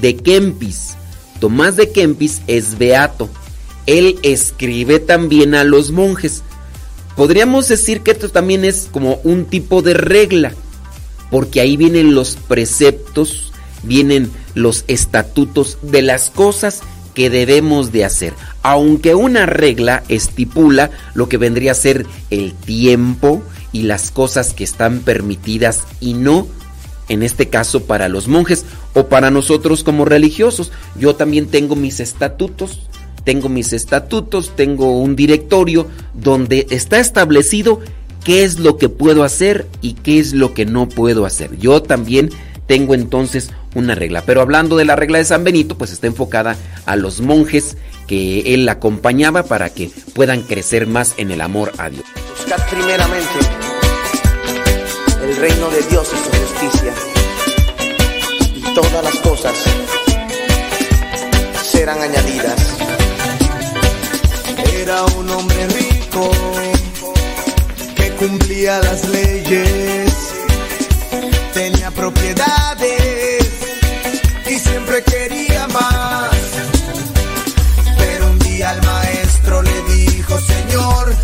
[0.00, 0.94] de Kempis.
[1.40, 3.28] Tomás de Kempis es beato.
[3.86, 6.42] Él escribe también a los monjes.
[7.16, 10.54] Podríamos decir que esto también es como un tipo de regla,
[11.30, 16.82] porque ahí vienen los preceptos, vienen los estatutos de las cosas
[17.14, 18.34] que debemos de hacer.
[18.62, 23.42] Aunque una regla estipula lo que vendría a ser el tiempo
[23.72, 26.46] y las cosas que están permitidas y no,
[27.08, 30.72] en este caso para los monjes o para nosotros como religiosos.
[30.98, 32.80] Yo también tengo mis estatutos,
[33.24, 37.80] tengo mis estatutos, tengo un directorio donde está establecido
[38.24, 41.56] qué es lo que puedo hacer y qué es lo que no puedo hacer.
[41.58, 42.30] Yo también
[42.66, 44.22] tengo entonces una regla.
[44.26, 46.56] Pero hablando de la regla de San Benito, pues está enfocada
[46.86, 51.88] a los monjes que él acompañaba para que puedan crecer más en el amor a
[51.88, 52.04] Dios.
[52.36, 53.28] Buscad primeramente
[55.22, 56.92] el reino de Dios y su justicia,
[58.56, 59.54] y todas las cosas
[61.62, 62.76] serán añadidas.
[64.74, 66.30] Era un hombre rico
[67.94, 70.12] que cumplía las leyes,
[71.54, 72.61] tenía propiedades y
[74.92, 76.30] siempre quería más.
[77.96, 81.14] Pero un día el maestro le dijo, Señor,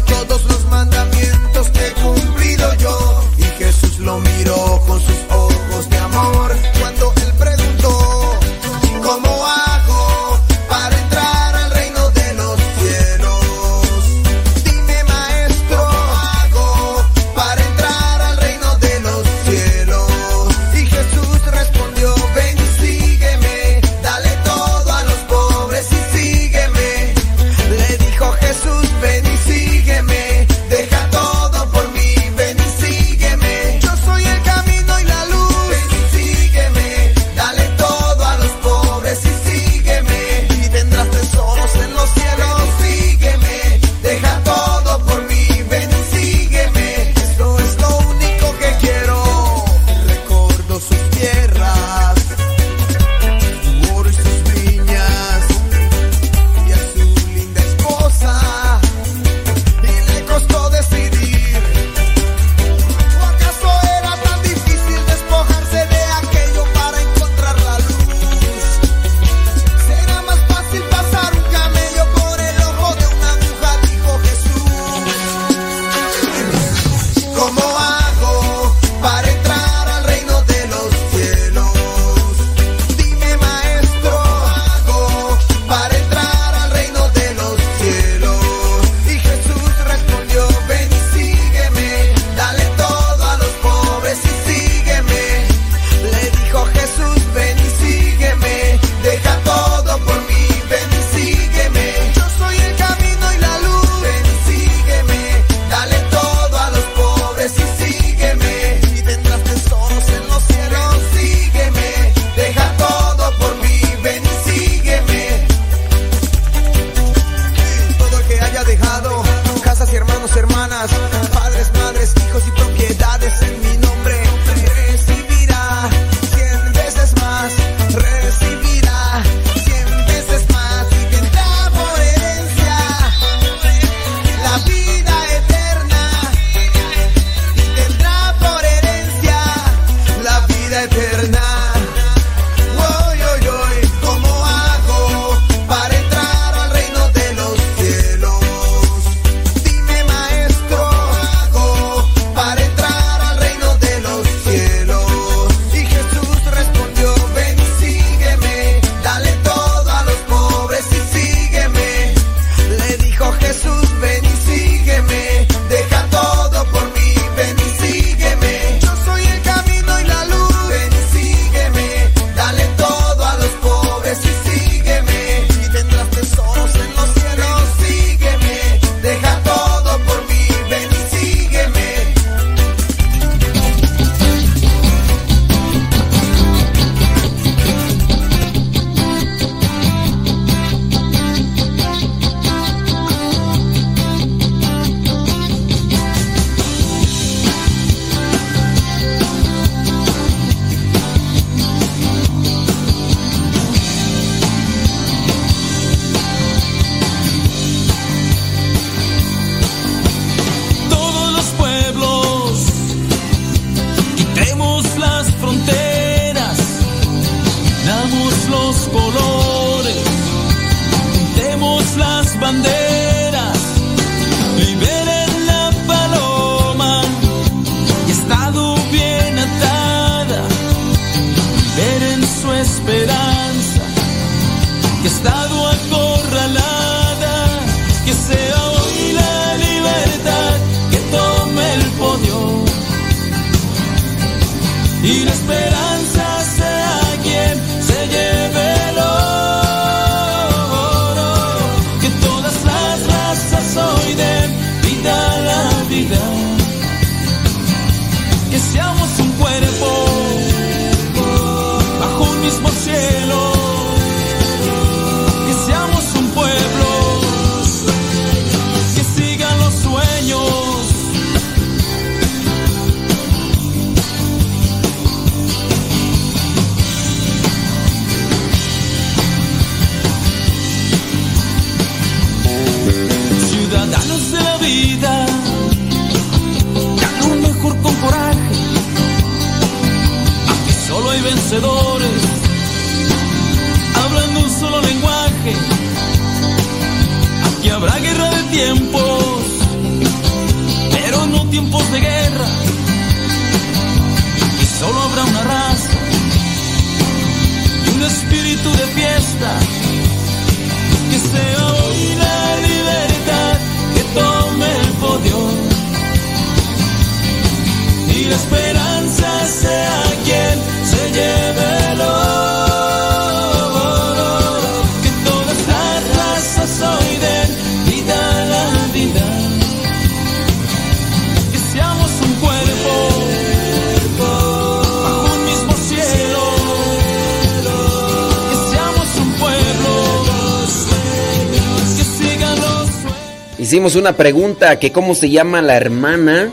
[343.68, 346.50] Hicimos una pregunta que cómo se llama la hermana,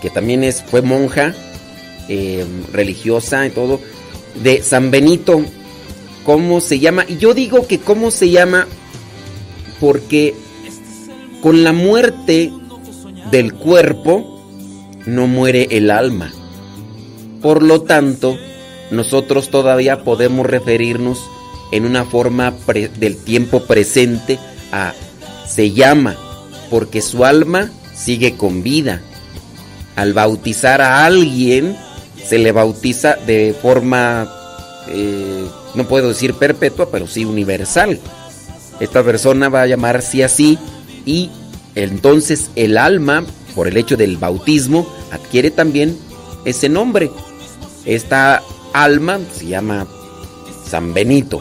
[0.00, 1.34] que también es, fue monja,
[2.08, 3.82] eh, religiosa y todo,
[4.42, 5.42] de San Benito.
[6.24, 7.04] ¿Cómo se llama?
[7.06, 8.66] Y yo digo que cómo se llama
[9.78, 10.34] porque
[11.42, 12.50] con la muerte
[13.30, 14.42] del cuerpo
[15.04, 16.32] no muere el alma.
[17.42, 18.38] Por lo tanto,
[18.90, 21.22] nosotros todavía podemos referirnos
[21.72, 22.54] en una forma
[22.98, 24.38] del tiempo presente
[24.72, 24.94] a
[25.46, 26.16] se llama
[26.70, 29.02] porque su alma sigue con vida.
[29.96, 31.76] Al bautizar a alguien,
[32.24, 34.30] se le bautiza de forma,
[34.88, 35.44] eh,
[35.74, 37.98] no puedo decir perpetua, pero sí universal.
[38.80, 40.58] Esta persona va a llamarse así
[41.04, 41.30] y
[41.74, 45.98] entonces el alma, por el hecho del bautismo, adquiere también
[46.44, 47.10] ese nombre.
[47.84, 48.42] Esta
[48.72, 49.86] alma se llama
[50.68, 51.40] San Benito,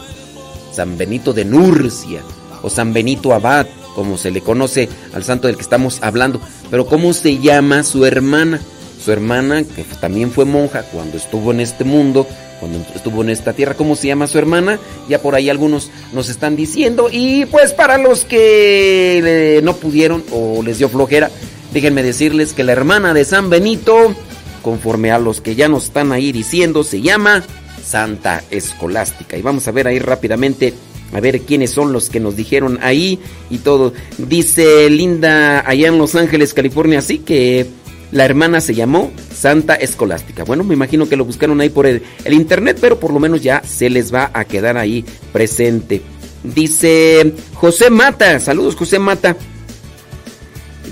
[0.72, 2.22] San Benito de Nurcia
[2.62, 3.68] o San Benito Abad,
[3.98, 6.40] como se le conoce al santo del que estamos hablando.
[6.70, 8.62] Pero ¿cómo se llama su hermana?
[9.04, 12.28] Su hermana, que también fue monja cuando estuvo en este mundo,
[12.60, 14.78] cuando estuvo en esta tierra, ¿cómo se llama su hermana?
[15.10, 17.10] Ya por ahí algunos nos están diciendo.
[17.12, 21.32] Y pues para los que no pudieron o les dio flojera,
[21.74, 24.14] déjenme decirles que la hermana de San Benito,
[24.62, 27.44] conforme a los que ya nos están ahí diciendo, se llama
[27.84, 29.38] Santa Escolástica.
[29.38, 30.76] Y vamos a ver ahí rápidamente,
[31.14, 33.94] a ver quiénes son los que nos dijeron ahí y todo.
[34.18, 37.66] Dice Linda allá en Los Ángeles, California, así que
[38.12, 40.44] la hermana se llamó Santa Escolástica.
[40.44, 43.42] Bueno, me imagino que lo buscaron ahí por el, el internet, pero por lo menos
[43.42, 45.04] ya se les va a quedar ahí
[45.34, 46.02] presente.
[46.44, 49.36] Dice José Mata, saludos José Mata.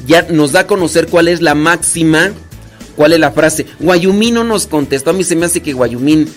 [0.05, 2.31] Ya nos da a conocer cuál es la máxima,
[2.95, 3.65] cuál es la frase.
[3.79, 6.27] Guayumín no nos contestó, a mí se me hace que Guayumín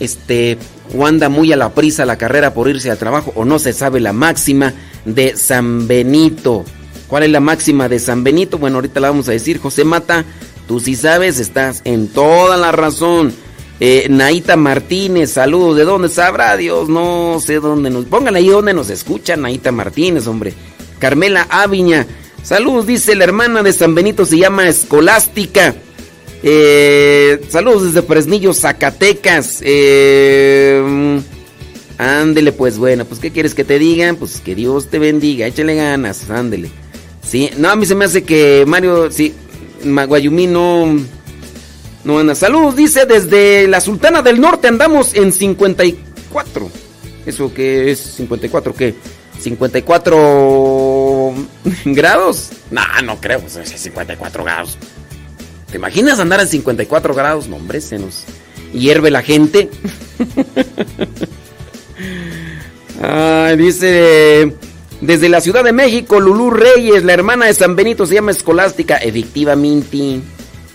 [0.00, 0.58] este,
[0.96, 3.72] o anda muy a la prisa la carrera por irse al trabajo o no se
[3.72, 4.74] sabe la máxima
[5.04, 6.64] de San Benito.
[7.08, 8.58] ¿Cuál es la máxima de San Benito?
[8.58, 9.60] Bueno, ahorita la vamos a decir.
[9.60, 10.24] José Mata,
[10.66, 13.32] tú sí sabes, estás en toda la razón.
[13.80, 15.76] Eh, Naita Martínez, saludos.
[15.76, 16.88] ¿De dónde sabrá Dios?
[16.88, 18.06] No sé dónde nos.
[18.06, 20.54] Pongan ahí donde nos escucha Naita Martínez, hombre.
[20.98, 22.06] Carmela Aviña,
[22.42, 25.74] saludos, dice la hermana de San Benito, se llama Escolástica.
[26.46, 29.60] Eh, saludos desde Fresnillo, Zacatecas.
[29.64, 31.22] Eh,
[31.96, 34.16] ándele, pues bueno, pues ¿qué quieres que te digan?
[34.16, 36.68] Pues que Dios te bendiga, échale ganas, ándele.
[37.22, 39.32] Sí, no, a mí se me hace que Mario, sí,
[39.84, 40.94] Maguayumí no,
[42.04, 42.34] no anda.
[42.34, 46.70] Saludos, dice, desde la Sultana del Norte andamos en 54.
[47.24, 48.20] ¿Eso qué es?
[48.20, 48.94] ¿54 qué?
[49.42, 51.32] ¿54
[51.86, 52.50] grados?
[52.70, 54.76] No, no creo, pues es 54 grados.
[55.74, 57.48] ¿Te imaginas andar en 54 grados?
[57.48, 58.22] No, hombre, se nos
[58.72, 59.68] hierve la gente.
[63.02, 64.54] Ay, dice,
[65.00, 68.98] desde la Ciudad de México, Lulú Reyes, la hermana de San Benito se llama Escolástica.
[68.98, 70.20] Efectivamente,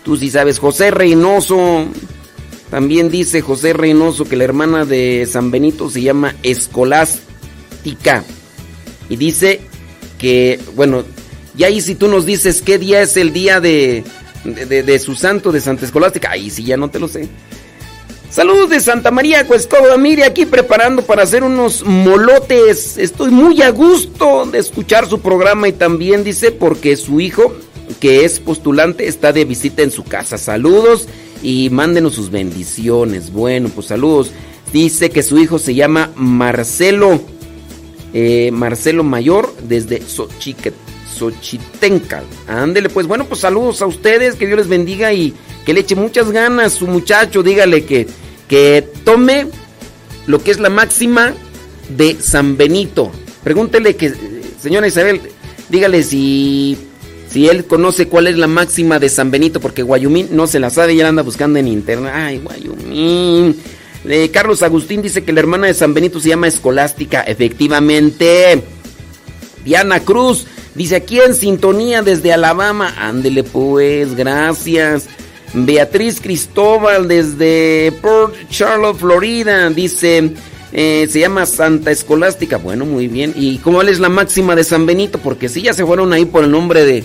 [0.03, 1.85] tú sí sabes, José Reynoso.
[2.69, 8.25] También dice José Reynoso que la hermana de San Benito se llama Escolástica.
[9.07, 9.61] Y dice
[10.17, 11.05] que, bueno,
[11.57, 14.03] y ahí si tú nos dices qué día es el día de,
[14.43, 17.27] de, de- su santo, de Santa Escolástica, ahí sí ya no te lo sé.
[18.29, 22.97] Saludos de Santa María Cuescoba, mire aquí preparando para hacer unos molotes.
[22.97, 27.53] Estoy muy a gusto de escuchar su programa y también dice porque su hijo,
[27.99, 30.37] que es postulante, está de visita en su casa.
[30.37, 31.07] Saludos
[31.41, 33.31] y mándenos sus bendiciones.
[33.33, 34.29] Bueno, pues saludos.
[34.71, 37.19] Dice que su hijo se llama Marcelo,
[38.13, 40.73] eh, Marcelo Mayor, desde Xochique-
[41.19, 42.23] Xochitencal.
[42.47, 45.33] Ándele, pues bueno, pues saludos a ustedes, que Dios les bendiga y
[45.65, 47.43] que le eche muchas ganas su muchacho.
[47.43, 48.07] Dígale que,
[48.47, 49.47] que tome
[50.25, 51.33] lo que es la máxima
[51.89, 53.11] de San Benito.
[53.43, 54.13] Pregúntele que,
[54.61, 55.21] señora Isabel,
[55.69, 56.77] dígale si,
[57.29, 60.69] si él conoce cuál es la máxima de San Benito, porque Guayumín no se la
[60.69, 62.11] sabe y él anda buscando en internet.
[62.15, 63.55] Ay, Guayumín.
[64.31, 67.21] Carlos Agustín dice que la hermana de San Benito se llama Escolástica.
[67.23, 68.63] Efectivamente.
[69.65, 70.45] Diana Cruz
[70.75, 72.93] dice aquí en sintonía desde Alabama.
[72.97, 75.07] Ándele pues, gracias.
[75.53, 80.31] Beatriz Cristóbal desde Port Charlotte, Florida, dice,
[80.71, 82.57] eh, se llama Santa Escolástica.
[82.57, 83.33] Bueno, muy bien.
[83.35, 85.17] ¿Y cómo es la máxima de San Benito?
[85.19, 87.03] Porque si ya se fueron ahí por el nombre de,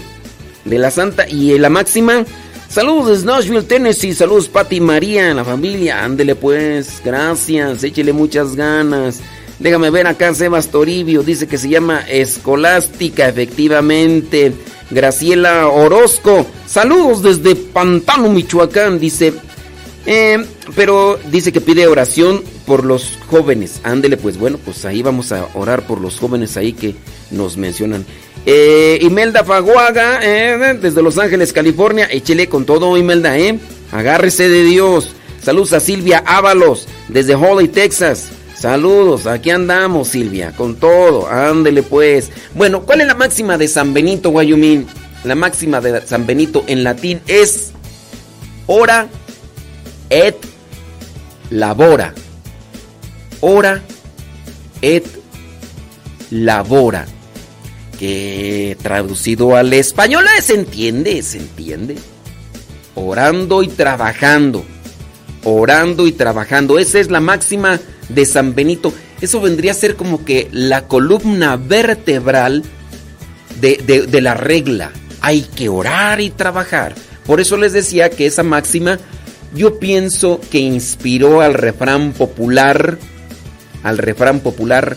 [0.64, 1.28] de la Santa.
[1.28, 2.24] Y la máxima,
[2.68, 4.12] saludos desde Nashville, Tennessee.
[4.12, 6.04] Saludos, Pati María, la familia.
[6.04, 7.82] Ándele pues, gracias.
[7.82, 9.20] Échele muchas ganas.
[9.64, 11.22] Déjame ver acá, Sebas Toribio.
[11.22, 14.52] Dice que se llama Escolástica, efectivamente.
[14.90, 16.46] Graciela Orozco.
[16.66, 19.00] Saludos desde Pantano, Michoacán.
[19.00, 19.32] Dice,
[20.04, 20.44] eh,
[20.76, 23.80] pero dice que pide oración por los jóvenes.
[23.84, 26.94] Ándele, pues bueno, pues ahí vamos a orar por los jóvenes ahí que
[27.30, 28.04] nos mencionan.
[28.44, 32.06] Eh, Imelda Faguaga, eh, desde Los Ángeles, California.
[32.10, 33.58] Échele con todo, Imelda, ¿eh?
[33.92, 35.12] Agárrese de Dios.
[35.42, 38.28] Saludos a Silvia Ábalos, desde Holly, Texas.
[38.64, 41.28] Saludos, aquí andamos, Silvia, con todo.
[41.28, 42.30] Ándele, pues.
[42.54, 44.86] Bueno, ¿cuál es la máxima de San Benito, Guayumín?
[45.22, 47.72] La máxima de San Benito en latín es
[48.66, 49.08] ora
[50.08, 50.36] et
[51.50, 52.14] labora.
[53.40, 53.82] Ora
[54.80, 55.04] et
[56.30, 57.04] labora.
[57.98, 61.96] Que traducido al español se entiende, se entiende.
[62.94, 64.64] Orando y trabajando.
[65.44, 66.78] Orando y trabajando.
[66.78, 68.92] Esa es la máxima de San Benito.
[69.20, 72.62] Eso vendría a ser como que la columna vertebral
[73.60, 74.90] de, de, la regla.
[75.20, 76.94] Hay que orar y trabajar.
[77.26, 78.98] Por eso les decía que esa máxima
[79.54, 82.98] yo pienso que inspiró al refrán popular,
[83.82, 84.96] al refrán popular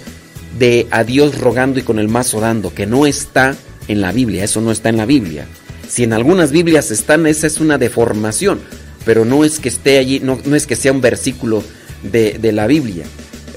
[0.57, 3.55] de a Dios rogando y con el mazo dando, que no está
[3.87, 5.45] en la Biblia, eso no está en la Biblia.
[5.87, 8.59] Si en algunas Biblias están, esa es una deformación,
[9.07, 11.63] pero no es que esté allí, no, no es que sea un versículo
[12.03, 13.05] de, de la Biblia.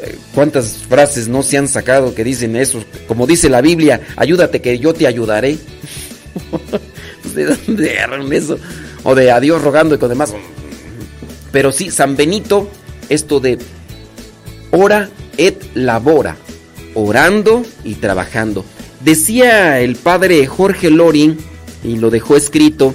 [0.01, 2.84] Eh, ¿Cuántas frases no se han sacado que dicen eso?
[3.09, 5.59] Como dice la Biblia, ayúdate que yo te ayudaré.
[7.34, 8.61] ¿De dónde eran eso?
[9.03, 10.32] O de a Dios rogando y con demás.
[11.51, 12.70] Pero sí, San Benito,
[13.09, 13.59] esto de
[14.70, 16.36] ora et labora,
[16.94, 18.64] orando y trabajando.
[19.01, 21.38] Decía el padre Jorge Lorin,
[21.82, 22.94] y lo dejó escrito,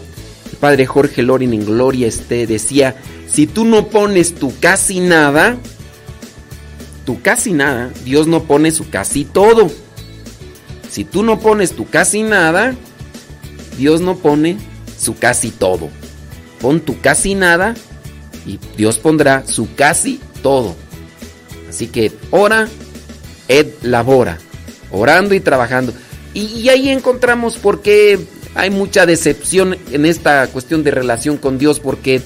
[0.52, 2.96] el padre Jorge Lorin en Gloria este decía,
[3.32, 5.58] si tú no pones tu casi nada,
[7.06, 9.70] tu casi nada, Dios no pone su casi todo.
[10.90, 12.76] Si tú no pones tu casi nada,
[13.78, 14.58] Dios no pone
[14.98, 15.90] su casi todo.
[16.62, 17.76] Pon tu casi nada
[18.46, 20.76] y Dios pondrá su casi todo.
[21.70, 22.70] Así que ora
[23.48, 24.38] et labora,
[24.92, 25.94] orando y trabajando.
[26.34, 28.20] Y, y, ahí encontramos por qué
[28.56, 32.22] hay mucha decepción en esta cuestión de relación con Dios, porque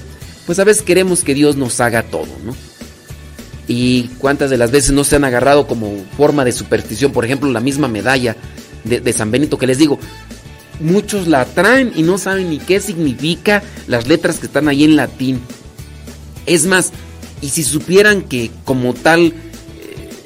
[0.46, 2.54] pues a veces queremos que Dios nos haga todo, ¿no?
[3.66, 7.50] Y cuántas de las veces no se han agarrado como forma de superstición, por ejemplo,
[7.50, 8.36] la misma medalla
[8.84, 9.98] de, San Benito que les digo,
[10.80, 14.96] muchos la traen y no saben ni qué significa las letras que están ahí en
[14.96, 15.40] latín.
[16.46, 16.92] Es más,
[17.40, 19.32] y si supieran que como tal eh,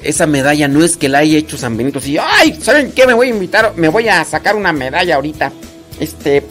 [0.03, 3.05] esa medalla no es que la haya hecho San Benito, si ay, ¿saben qué?
[3.05, 5.51] Me voy a invitar, me voy a sacar una medalla ahorita.
[5.99, 6.43] Este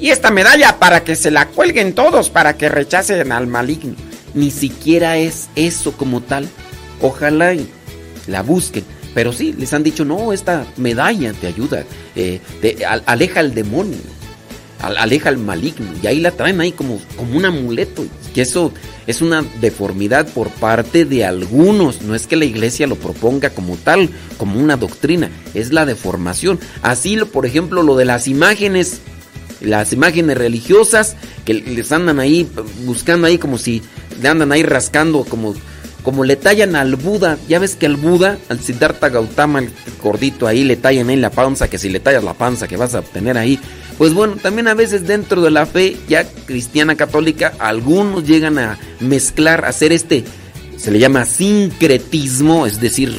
[0.00, 3.94] y esta medalla para que se la cuelguen todos para que rechacen al maligno.
[4.34, 6.48] Ni siquiera es eso como tal.
[7.00, 7.68] Ojalá y
[8.26, 8.84] la busquen.
[9.14, 13.54] Pero sí, les han dicho, no, esta medalla te ayuda, eh, te, al, aleja al
[13.54, 13.96] demonio,
[14.80, 15.86] aleja al maligno.
[16.02, 18.04] Y ahí la traen ahí como, como un amuleto.
[18.04, 18.72] Y que eso
[19.06, 22.02] es una deformidad por parte de algunos.
[22.02, 25.30] No es que la iglesia lo proponga como tal, como una doctrina.
[25.54, 26.58] Es la deformación.
[26.82, 29.00] Así, por ejemplo, lo de las imágenes,
[29.60, 32.48] las imágenes religiosas, que les andan ahí
[32.84, 33.82] buscando ahí como si
[34.20, 35.54] le andan ahí rascando como
[36.02, 39.70] como le tallan al Buda, ya ves que al Buda, al Siddhartha Gautama, el
[40.02, 42.94] gordito ahí, le tallan ahí la panza, que si le tallas la panza que vas
[42.94, 43.58] a obtener ahí.
[43.98, 48.78] Pues bueno, también a veces dentro de la fe ya cristiana católica, algunos llegan a
[49.00, 50.24] mezclar, a hacer este,
[50.76, 53.18] se le llama sincretismo, es decir,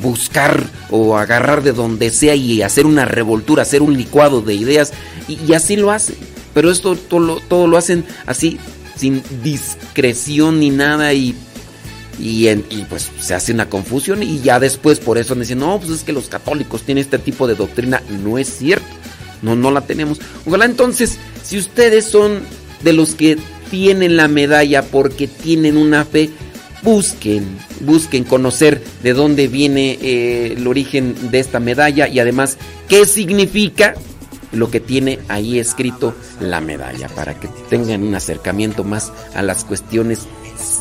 [0.00, 4.92] buscar o agarrar de donde sea y hacer una revoltura, hacer un licuado de ideas,
[5.26, 6.16] y, y así lo hacen.
[6.52, 8.58] Pero esto todo, todo lo hacen así,
[8.96, 11.34] sin discreción ni nada, y
[12.18, 15.60] y, en, y, pues se hace una confusión y ya después por eso me dicen,
[15.60, 18.02] no, pues es que los católicos tienen este tipo de doctrina.
[18.22, 18.86] No es cierto,
[19.42, 20.18] no, no la tenemos.
[20.46, 22.40] Ojalá entonces, si ustedes son
[22.82, 23.38] de los que
[23.70, 26.30] tienen la medalla porque tienen una fe,
[26.82, 27.44] busquen,
[27.80, 32.56] busquen conocer de dónde viene eh, el origen de esta medalla y además
[32.88, 33.94] qué significa
[34.52, 39.64] lo que tiene ahí escrito la medalla para que tengan un acercamiento más a las
[39.64, 40.26] cuestiones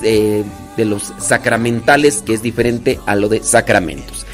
[0.03, 0.43] eh,
[0.75, 4.25] de los sacramentales, que es diferente a lo de sacramentos.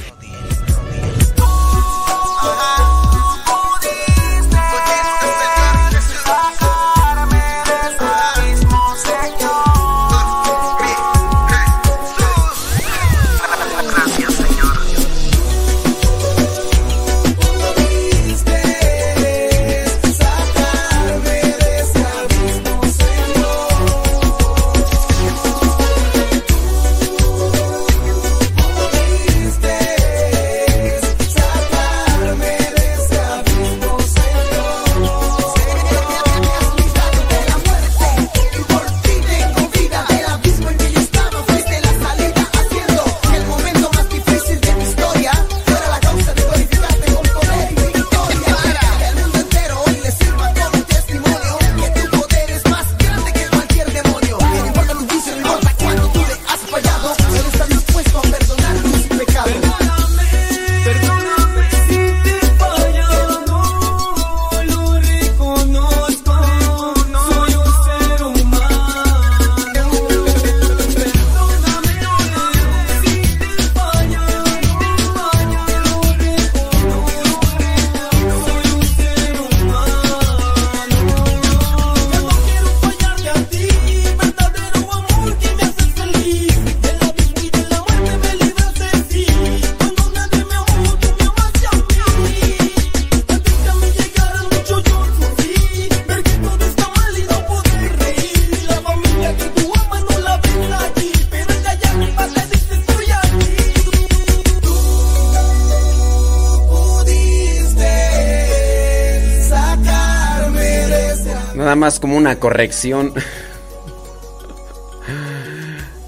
[112.39, 113.13] Corrección.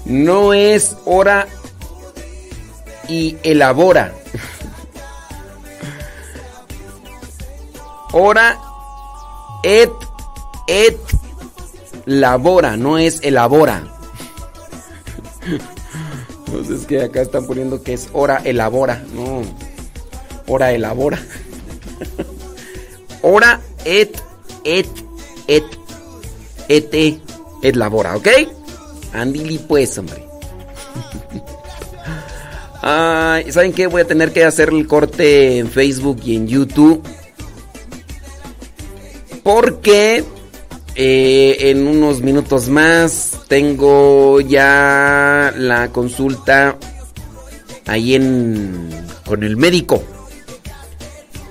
[0.04, 1.48] No es hora
[3.08, 4.12] y elabora.
[8.12, 8.58] Hora
[9.62, 9.90] et
[10.68, 10.96] et
[12.06, 13.82] labora, no es elabora.
[16.46, 19.42] Pues es que acá están poniendo que es hora elabora, no.
[20.46, 21.18] Hora elabora.
[23.22, 24.16] Hora et
[24.64, 25.05] et
[26.68, 27.20] et et,
[27.62, 28.28] et labora, ¿ok?
[29.12, 30.22] Andili pues, hombre.
[32.82, 33.86] Ay, ¿Saben qué?
[33.86, 37.02] Voy a tener que hacer el corte en Facebook y en YouTube.
[39.42, 40.24] Porque
[40.94, 46.78] eh, en unos minutos más tengo ya la consulta
[47.86, 48.88] ahí en
[49.24, 50.02] con el médico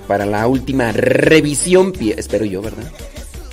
[0.06, 1.92] para la última revisión.
[2.16, 2.90] Espero yo, ¿verdad?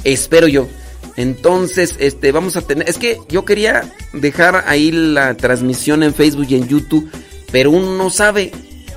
[0.03, 0.68] Espero yo.
[1.16, 2.89] Entonces, este, vamos a tener.
[2.89, 7.09] Es que yo quería dejar ahí la transmisión en Facebook y en YouTube,
[7.51, 8.51] pero uno no sabe.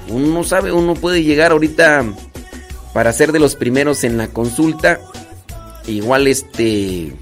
[0.08, 2.04] Uno no sabe, uno puede llegar ahorita
[2.94, 5.00] para ser de los primeros en la consulta.
[5.86, 7.12] Igual, este.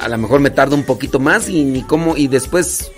[0.00, 2.16] A, lo mejor me tardo un poquito más y ni cómo.
[2.16, 2.90] Y después.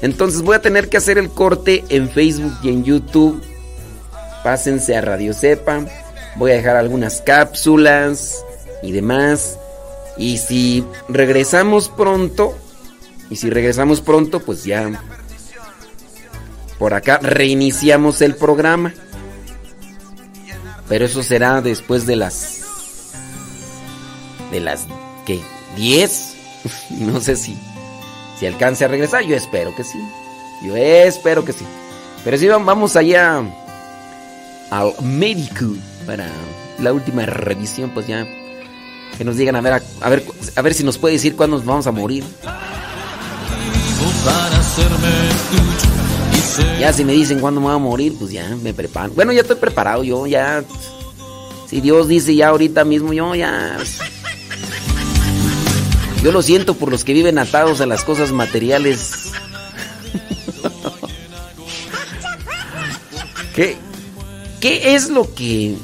[0.00, 3.42] Entonces voy a tener que hacer el corte en Facebook y en YouTube.
[4.42, 5.84] Pásense a Radio Cepa.
[6.36, 8.44] Voy a dejar algunas cápsulas
[8.82, 9.58] y demás.
[10.16, 12.56] Y si regresamos pronto,
[13.30, 15.02] y si regresamos pronto, pues ya
[16.78, 18.94] por acá reiniciamos el programa.
[20.88, 22.62] Pero eso será después de las
[24.50, 24.86] de las
[25.26, 25.40] que
[25.76, 26.34] 10,
[27.00, 27.56] no sé si
[28.38, 29.98] si alcance a regresar, yo espero que sí.
[30.62, 31.64] Yo espero que sí.
[32.24, 33.42] Pero si vamos allá
[34.70, 35.74] al médico
[36.06, 36.28] para
[36.78, 38.26] la última revisión, pues ya
[39.16, 41.64] que nos digan a ver a, ver a ver si nos puede decir cuándo nos
[41.66, 42.24] vamos a morir.
[46.78, 49.12] Ya si me dicen cuándo me voy a morir, pues ya me preparo.
[49.12, 50.64] Bueno, ya estoy preparado yo, ya
[51.68, 53.76] si Dios dice ya ahorita mismo yo ya
[56.22, 59.32] Yo lo siento por los que viven atados a las cosas materiales.
[63.54, 63.76] ¿Qué
[64.60, 65.76] qué es lo que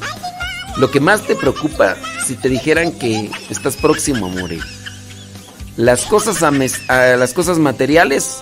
[0.77, 4.63] lo que más te preocupa si te dijeran que estás próximo a morir?
[5.77, 6.49] ¿Las cosas, a
[6.89, 8.39] a las cosas materiales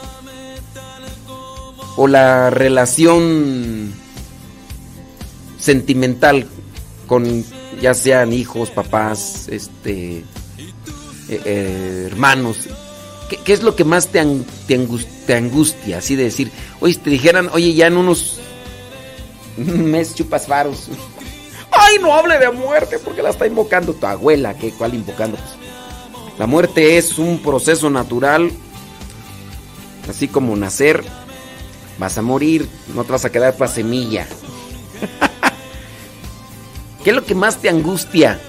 [1.97, 3.93] o la relación
[5.59, 6.47] sentimental
[7.07, 7.45] con
[7.81, 10.25] ya sean hijos, papás, este, eh,
[11.45, 12.69] eh, hermanos?
[13.29, 15.99] ¿Qué, ¿Qué, es lo que más te, ang te angustia?
[15.99, 18.39] Así de decir, oye, si te dijeran, oye, ya en unos
[19.57, 20.89] mes chupas faros.
[22.01, 24.55] No hable de muerte porque la está invocando tu abuela.
[24.55, 24.73] ¿Qué?
[24.73, 25.37] ¿Cuál invocando?
[25.37, 28.51] Pues, la muerte es un proceso natural.
[30.09, 31.05] Así como nacer,
[31.99, 34.27] vas a morir, no te vas a quedar para semilla.
[37.05, 38.41] ¿Qué es lo que más te angustia?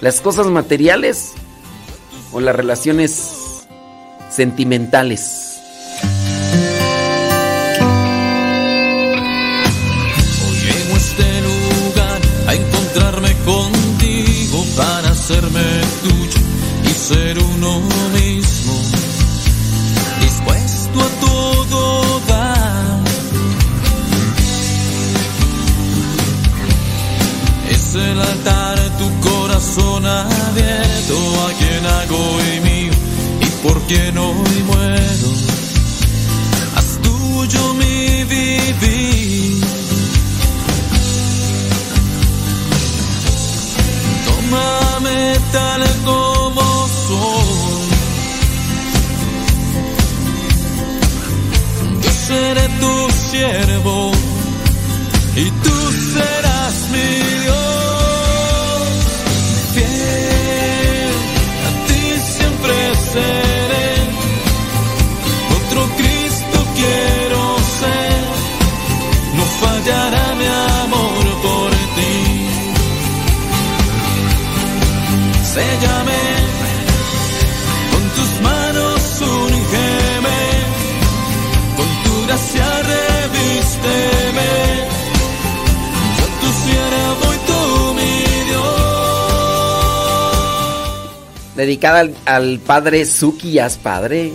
[0.00, 1.34] ¿Las cosas materiales
[2.32, 3.66] o las relaciones
[4.30, 5.49] sentimentales?
[15.40, 16.40] Hacerme tuyo
[16.84, 17.80] y ser uno
[18.12, 18.74] mismo,
[20.20, 23.00] dispuesto a todo dar.
[27.70, 32.92] Es el altar, tu corazón abierto a quien hago y mío
[33.40, 35.30] y por quien hoy muero.
[36.76, 39.09] Haz tuyo mi vivir.
[45.52, 47.90] Tal como soy.
[52.02, 54.12] Yo seré tu siervo
[55.36, 55.89] y tú
[75.60, 76.22] Séllame
[77.92, 80.40] con tus manos, ungeme,
[81.76, 84.50] con tu gracia revísteme.
[86.16, 87.60] Yo tu siervo y tú
[87.98, 88.14] mi
[88.48, 88.80] Dios.
[91.56, 94.32] Dedicada al, al padre Suki Yas, padre.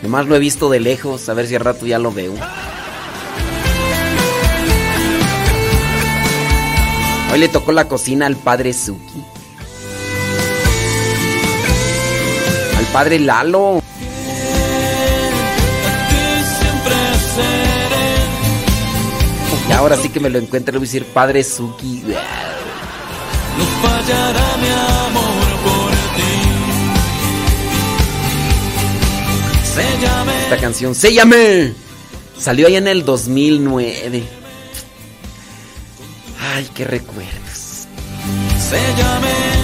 [0.00, 2.32] Nomás lo he visto de lejos, a ver si al rato ya lo veo.
[7.30, 9.25] Hoy le tocó la cocina al padre Suki.
[12.96, 13.82] Padre Lalo.
[19.68, 22.04] Y ahora sí que me lo encuentro, le voy a decir Padre Suki.
[23.58, 24.68] No fallará mi
[25.08, 26.36] amor por ti.
[29.74, 30.42] Séllame.
[30.44, 31.74] Esta canción, ¡Séllame!
[32.38, 34.24] Salió ahí en el 2009.
[36.40, 37.88] Ay, qué recuerdos.
[38.70, 39.55] Séllame.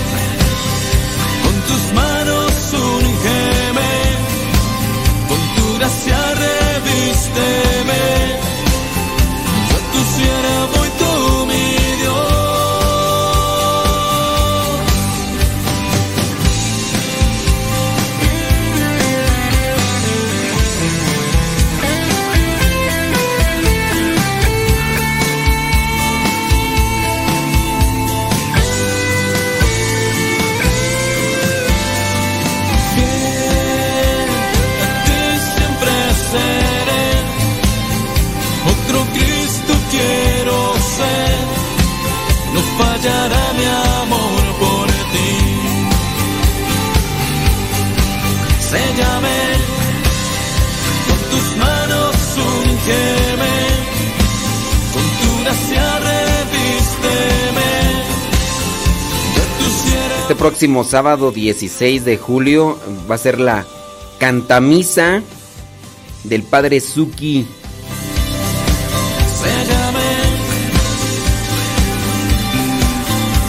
[60.43, 62.77] Próximo sábado 16 de julio
[63.09, 63.64] va a ser la
[64.19, 65.23] cantamisa
[66.24, 67.47] del padre Suki.
[69.40, 70.10] Séllame,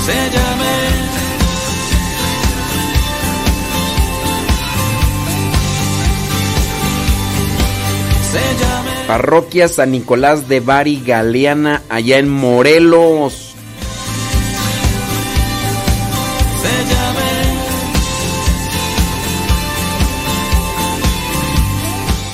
[0.06, 0.76] séllame.
[8.32, 13.53] Séllame, Parroquia San Nicolás de Bari Galeana, allá en Morelos.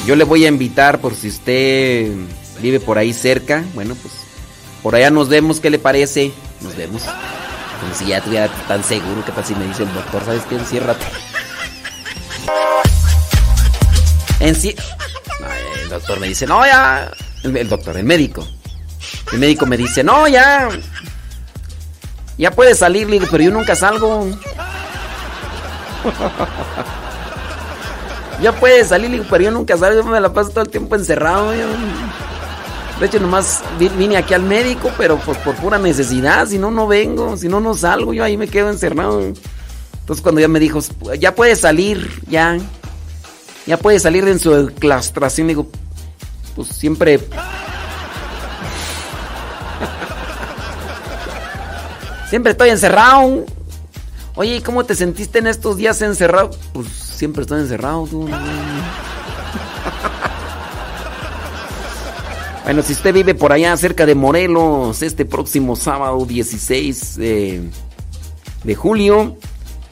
[0.06, 2.12] Yo le voy a invitar por si usted
[2.62, 3.64] vive por ahí cerca.
[3.74, 4.14] Bueno, pues
[4.82, 5.60] por allá nos vemos.
[5.60, 6.32] ¿Qué le parece?
[6.62, 7.04] Nos vemos.
[7.80, 9.24] Como si ya estuviera tan seguro.
[9.26, 10.24] ¿Qué tal si me dice el doctor?
[10.26, 10.56] ¿Sabes qué?
[10.56, 11.06] Enciérrate.
[14.40, 14.74] Enci
[15.42, 15.48] No,
[15.84, 17.12] el doctor me dice, no, ya.
[17.44, 18.48] El, doctor, el médico.
[19.32, 20.70] El médico me dice, no, ya.
[22.38, 24.28] Ya puedes salir, pero yo nunca salgo.
[28.42, 31.52] Ya puedes salir, pero yo nunca salgo, yo me la paso todo el tiempo encerrado.
[31.52, 36.72] De hecho, nomás vi- vine aquí al médico, pero pues por pura necesidad, si no,
[36.72, 39.22] no vengo, si no, no salgo, yo ahí me quedo encerrado.
[39.22, 40.80] Entonces cuando ya me dijo,
[41.20, 42.58] ya puedes salir, ya,
[43.66, 45.68] ya puedes salir de su claustración, digo,
[46.56, 47.20] pues siempre...
[52.30, 53.44] Siempre estoy encerrado.
[54.36, 56.52] Oye, ¿y cómo te sentiste en estos días encerrado?
[56.74, 56.86] Pues
[57.20, 58.28] siempre estoy encerrado, tú.
[62.64, 67.64] Bueno, si usted vive por allá cerca de Morelos, este próximo sábado 16 de,
[68.64, 69.38] de julio,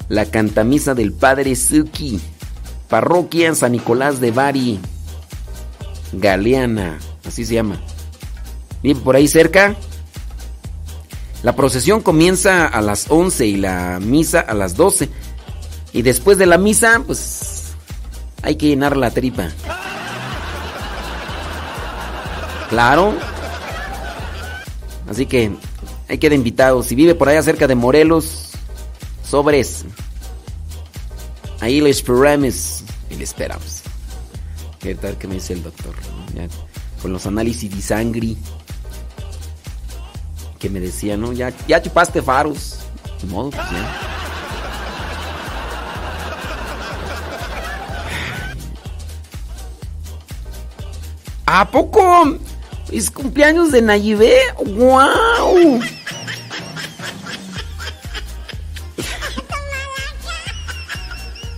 [0.09, 2.21] la cantamisa del Padre Suki,
[2.87, 4.79] parroquia San Nicolás de Bari,
[6.13, 7.81] Galeana, así se llama.
[8.83, 9.75] Vive por ahí cerca.
[11.41, 15.09] La procesión comienza a las 11 y la misa a las 12.
[15.93, 17.73] Y después de la misa, pues
[18.41, 19.49] hay que llenar la tripa.
[22.69, 23.14] Claro.
[25.09, 25.51] Así que
[26.07, 26.84] hay queda invitado.
[26.84, 28.49] Si vive por allá cerca de Morelos,
[29.23, 29.85] sobres.
[31.59, 32.84] Ahí le esperamos.
[33.09, 33.81] Y le esperamos.
[34.80, 35.95] ¿Qué tal que me dice el doctor?
[37.01, 38.35] con los análisis de sangre.
[40.59, 41.34] Que me decía, ¿no?
[41.34, 42.80] Ya, ya chupaste faros.
[43.22, 44.26] De modo, pues ya.
[51.48, 52.38] ¿A poco?
[52.91, 54.36] Es cumpleaños de Nayibé.
[54.65, 55.80] ¡Wow!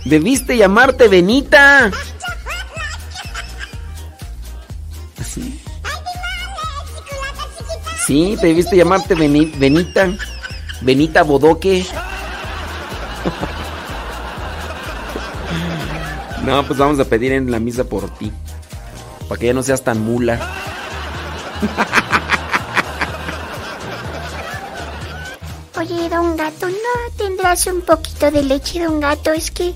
[0.04, 1.90] Debiste llamarte Benita.
[5.24, 5.60] ¿Sí?
[8.06, 10.08] Sí, debiste llamarte Beni- Benita.
[10.82, 11.84] Benita Bodoque.
[16.44, 18.32] No, pues vamos a pedir en la misa por ti.
[19.30, 20.40] Para que ya no seas tan mula.
[25.78, 29.32] Oye, don gato, ¿no tendrás un poquito de leche, don gato?
[29.32, 29.72] Es que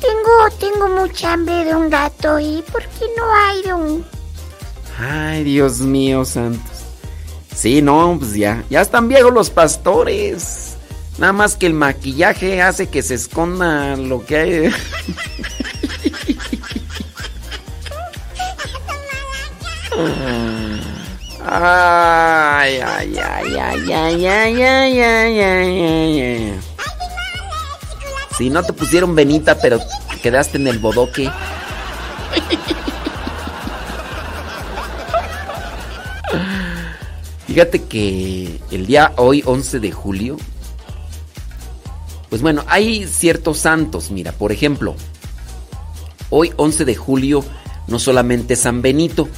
[0.00, 2.40] tengo, tengo mucha hambre, don gato.
[2.40, 4.04] ¿Y por qué no hay, don?
[4.98, 6.82] Ay, Dios mío, santos.
[7.54, 8.64] Sí, no, pues ya.
[8.70, 10.76] Ya están viejos los pastores.
[11.18, 14.74] Nada más que el maquillaje hace que se esconda lo que hay.
[21.44, 26.60] Ay, ay, ay, ay, ay, ay, ay, ay, ay, ay.
[28.36, 29.80] Si no te pusieron Benita, pero
[30.22, 31.28] quedaste en el bodoque.
[37.48, 40.36] Fíjate que el día hoy, 11 de julio,
[42.28, 44.12] pues bueno, hay ciertos santos.
[44.12, 44.94] Mira, por ejemplo,
[46.30, 47.44] hoy, 11 de julio,
[47.88, 49.28] no solamente San Benito,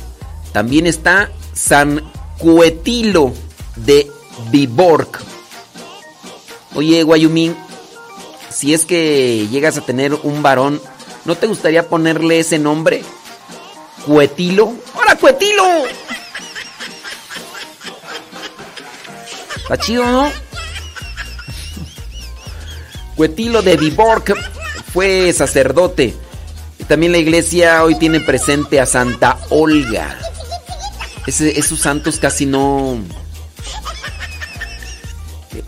[0.52, 2.02] también está San
[2.38, 3.32] Cuetilo
[3.76, 4.10] de
[4.50, 5.08] Viborg.
[6.74, 7.56] Oye, Guayumín,
[8.50, 10.80] si es que llegas a tener un varón,
[11.24, 13.02] ¿no te gustaría ponerle ese nombre?
[14.06, 14.74] Cuetilo.
[14.94, 15.84] ¡Hola, Cuetilo!
[19.56, 20.32] Está chido, ¿no?
[23.14, 24.34] Cuetilo de Viborg
[24.92, 26.16] fue sacerdote.
[26.88, 30.18] También la iglesia hoy tiene presente a Santa Olga.
[31.26, 32.98] Esos santos casi no...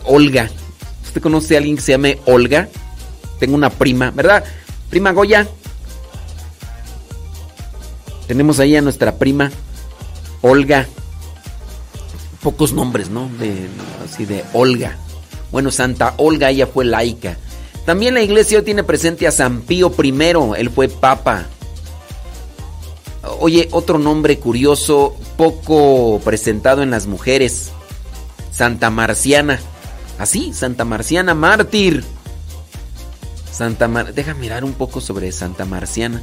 [0.05, 0.49] Olga.
[1.05, 2.67] ¿Usted conoce a alguien que se llame Olga?
[3.39, 4.43] Tengo una prima, ¿verdad?
[4.89, 5.47] Prima Goya.
[8.27, 9.51] Tenemos ahí a nuestra prima
[10.41, 10.87] Olga.
[12.41, 13.29] Pocos nombres, ¿no?
[13.39, 13.67] De,
[14.03, 14.97] así de Olga.
[15.51, 17.37] Bueno, Santa Olga, ella fue laica.
[17.85, 20.13] También la iglesia tiene presente a San Pío I,
[20.57, 21.47] él fue papa.
[23.39, 27.71] Oye, otro nombre curioso, poco presentado en las mujeres.
[28.51, 29.59] Santa Marciana.
[30.19, 32.03] Así, ah, Santa Marciana, mártir.
[33.51, 34.13] Santa Mar...
[34.13, 36.21] Deja mirar un poco sobre Santa Marciana.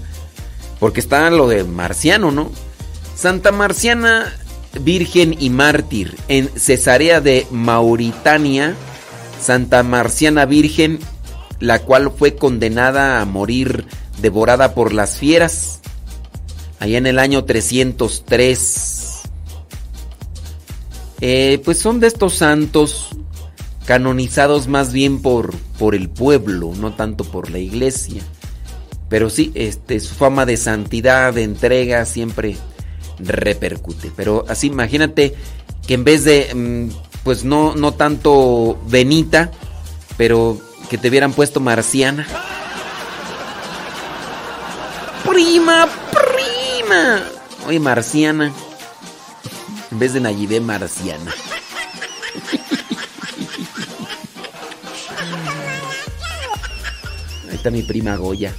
[0.78, 2.50] Porque está lo de Marciano, ¿no?
[3.16, 4.32] Santa Marciana,
[4.80, 6.16] virgen y mártir.
[6.28, 8.74] En Cesarea de Mauritania,
[9.40, 10.98] Santa Marciana Virgen,
[11.58, 13.86] la cual fue condenada a morir
[14.20, 15.80] devorada por las fieras.
[16.80, 19.20] Allá en el año 303.
[21.20, 23.10] Eh, pues son de estos santos
[23.84, 28.22] canonizados más bien por, por el pueblo, no tanto por la iglesia.
[29.10, 32.56] Pero sí, este, su fama de santidad, de entrega, siempre
[33.18, 34.10] repercute.
[34.16, 35.34] Pero así, imagínate
[35.86, 36.94] que en vez de, mm,
[37.24, 39.50] pues no, no tanto Benita,
[40.16, 40.58] pero
[40.88, 42.26] que te hubieran puesto Marciana.
[45.28, 45.88] Prima,
[47.66, 48.52] Oye, Marciana.
[49.90, 51.32] En vez de Nayibé, Marciana.
[57.48, 58.54] Ahí está mi prima Goya.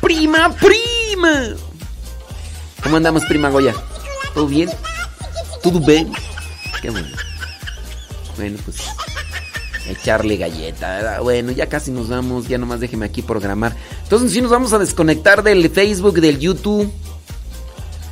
[0.00, 1.54] Prima, prima.
[2.82, 3.74] ¿Cómo andamos, prima Goya?
[4.34, 4.70] ¿Todo bien?
[5.62, 6.12] ¿Todo bien?
[6.80, 7.08] Qué bueno.
[8.36, 8.76] Pues
[9.88, 11.20] echarle galleta.
[11.20, 13.74] Bueno, ya casi nos vamos, ya nomás déjeme aquí programar.
[14.06, 16.88] Entonces sí nos vamos a desconectar del Facebook, del YouTube.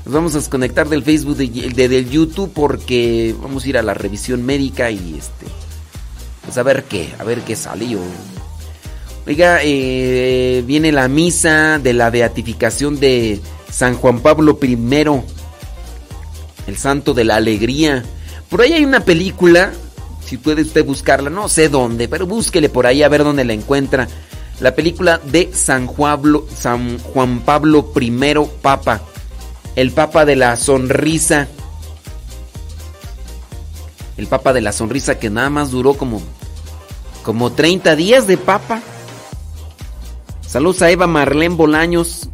[0.04, 3.94] Nos vamos a desconectar del Facebook, de, del YouTube porque vamos a ir a la
[3.94, 5.46] revisión médica y este...
[6.44, 7.96] Pues a ver qué, a ver qué sale.
[9.24, 13.40] Oiga, eh, viene la misa de la beatificación de
[13.70, 14.76] San Juan Pablo I,
[16.66, 18.04] el santo de la alegría.
[18.50, 19.72] Por ahí hay una película,
[20.26, 23.52] si puede usted buscarla, no sé dónde, pero búsquele por ahí a ver dónde la
[23.52, 24.08] encuentra.
[24.60, 26.22] La película de San Juan,
[26.54, 28.12] San Juan Pablo I,
[28.62, 29.02] Papa,
[29.76, 31.48] el Papa de la Sonrisa.
[34.16, 36.22] El Papa de la Sonrisa que nada más duró como,
[37.24, 38.80] como 30 días de Papa.
[40.46, 42.28] Saludos a Eva Marlene Bolaños.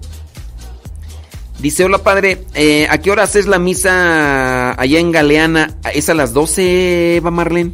[1.58, 5.76] Dice, hola padre, eh, ¿a qué horas es la misa allá en Galeana?
[5.94, 7.72] ¿Es a las 12, Eva Marlene?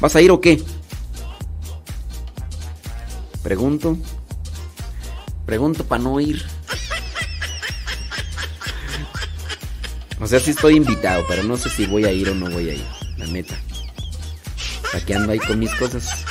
[0.00, 0.62] ¿Vas a ir o qué?
[3.42, 3.96] Pregunto.
[5.46, 6.44] Pregunto para no ir.
[10.20, 12.68] O sea, sí estoy invitado, pero no sé si voy a ir o no voy
[12.70, 12.84] a ir.
[13.16, 13.56] La neta.
[14.94, 16.24] Aquí ando ahí con mis cosas.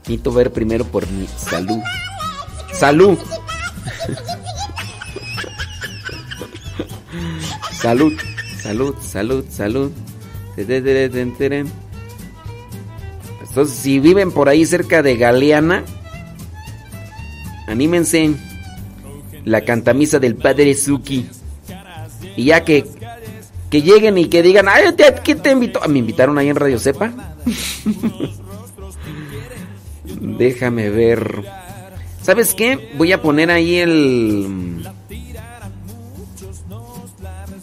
[0.00, 1.78] Necesito ver primero por mi salud.
[2.72, 3.18] ¡Salud!
[7.72, 8.12] salud,
[8.62, 9.90] salud, salud, salud.
[13.48, 15.84] Entonces, si viven por ahí cerca de Galeana,
[17.68, 18.34] anímense.
[19.44, 21.26] La cantamisa del padre Suki.
[22.36, 22.84] Y ya que,
[23.70, 25.80] que lleguen y que digan, ay, ¿quién te invitó?
[25.88, 27.12] ¿Me invitaron ahí en Radio Cepa?
[30.20, 31.44] Déjame ver.
[32.22, 32.90] ¿Sabes qué?
[32.96, 34.86] Voy a poner ahí el...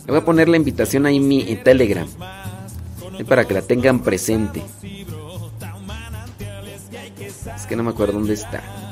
[0.07, 2.07] Voy a poner la invitación ahí en mi Telegram.
[3.17, 4.61] Es para que la tengan presente.
[7.55, 8.84] Es que no me acuerdo dónde está.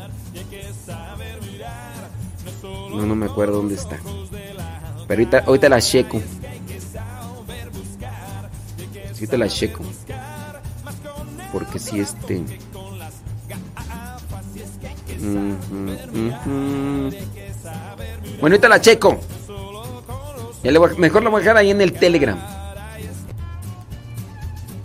[2.64, 4.00] No, no me acuerdo dónde está.
[5.08, 6.22] Pero ahorita, ahorita la checo.
[9.14, 9.84] Ahorita la checo.
[11.52, 12.44] Porque si este.
[18.40, 19.20] Bueno, ahorita la checo.
[20.64, 22.40] Ya le voy mejor la voy a dejar ahí en el Telegram.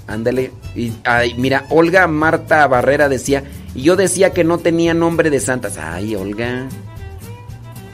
[0.06, 0.52] Ándale.
[0.74, 3.44] Y, ay, mira, Olga Marta Barrera decía.
[3.74, 5.76] Y yo decía que no tenía nombre de santas.
[5.78, 6.68] Ay, Olga.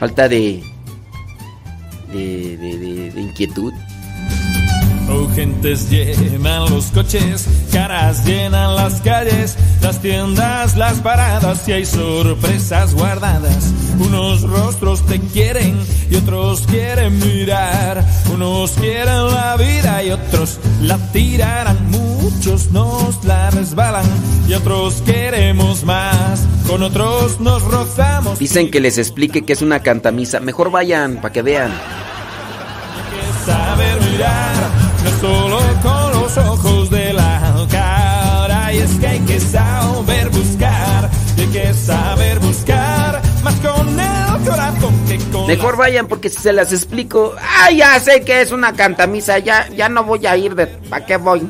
[0.04, 0.62] Falta de.
[2.12, 3.72] de, de, de- inquietud.
[5.34, 12.94] Gentes llenan los coches, caras llenan las calles, las tiendas, las paradas y hay sorpresas
[12.94, 13.72] guardadas.
[13.98, 15.78] Unos rostros te quieren
[16.10, 18.04] y otros quieren mirar.
[18.32, 21.90] Unos quieren la vida y otros la tirarán.
[21.90, 24.06] Muchos nos la resbalan
[24.48, 26.46] y otros queremos más.
[26.66, 28.38] Con otros nos rozamos.
[28.38, 30.40] Dicen que les explique que es una cantamisa.
[30.40, 31.72] Mejor vayan para que vean.
[35.24, 38.72] Solo con los ojos de la cara.
[38.72, 44.48] Y es que hay que saber buscar, y hay que saber buscar, más con el
[44.48, 47.34] corazón que con Mejor vayan porque si se las explico.
[47.40, 49.38] Ah, ya sé que es una cantamisa.
[49.38, 50.66] Ya, ya no voy a ir de.
[50.66, 51.48] ¿Para qué voy?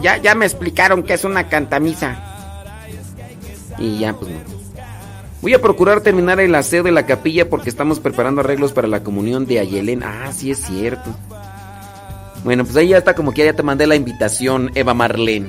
[0.00, 2.30] Ya, ya me explicaron que es una cantamisa.
[3.78, 4.54] Y ya, pues no.
[5.40, 9.02] Voy a procurar terminar el aseo de la capilla porque estamos preparando arreglos para la
[9.02, 10.02] comunión de Ayelén.
[10.02, 11.14] Ah, sí es cierto.
[12.44, 15.48] Bueno, pues ahí ya está como que ya te mandé la invitación, Eva Marlene.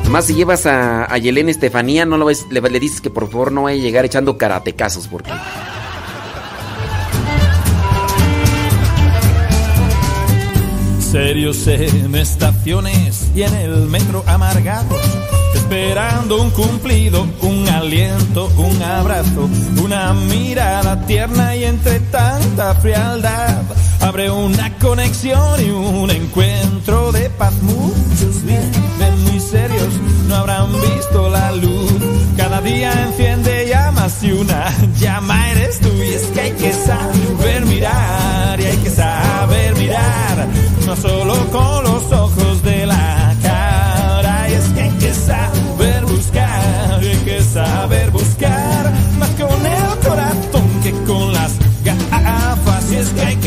[0.00, 3.50] Además, si llevas a Ayelén Estefanía, no lo ves, le, le dices que por favor
[3.50, 5.32] no vaya a llegar echando karatecazos porque...
[11.14, 15.00] serios en estaciones y en el metro amargados,
[15.64, 19.48] esperando un cumplido, un aliento, un abrazo,
[19.82, 23.62] una mirada tierna y entre tanta frialdad
[24.00, 27.54] abre una conexión y un encuentro de paz.
[27.62, 29.88] Muchos viven muy serios,
[30.28, 31.92] no habrán visto la luz.
[32.36, 35.88] Cada día enciende llamas y una llama eres tú.
[35.88, 40.46] Y es que hay que saber mirar y hay que saber mirar,
[40.86, 43.13] no solo con los ojos de la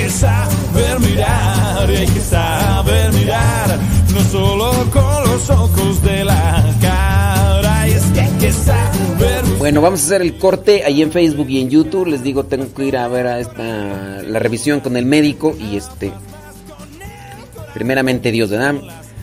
[0.09, 1.57] saber mirar
[1.89, 3.79] hay que saber mirar,
[4.13, 7.87] no solo con los ojos de la cara.
[7.87, 11.61] Es que hay que saber Bueno, vamos a hacer el corte ahí en Facebook y
[11.61, 12.07] en YouTube.
[12.07, 13.63] Les digo, tengo que ir a ver a esta,
[14.23, 16.11] la revisión con el médico y este...
[17.73, 18.75] Primeramente Dios, ¿verdad?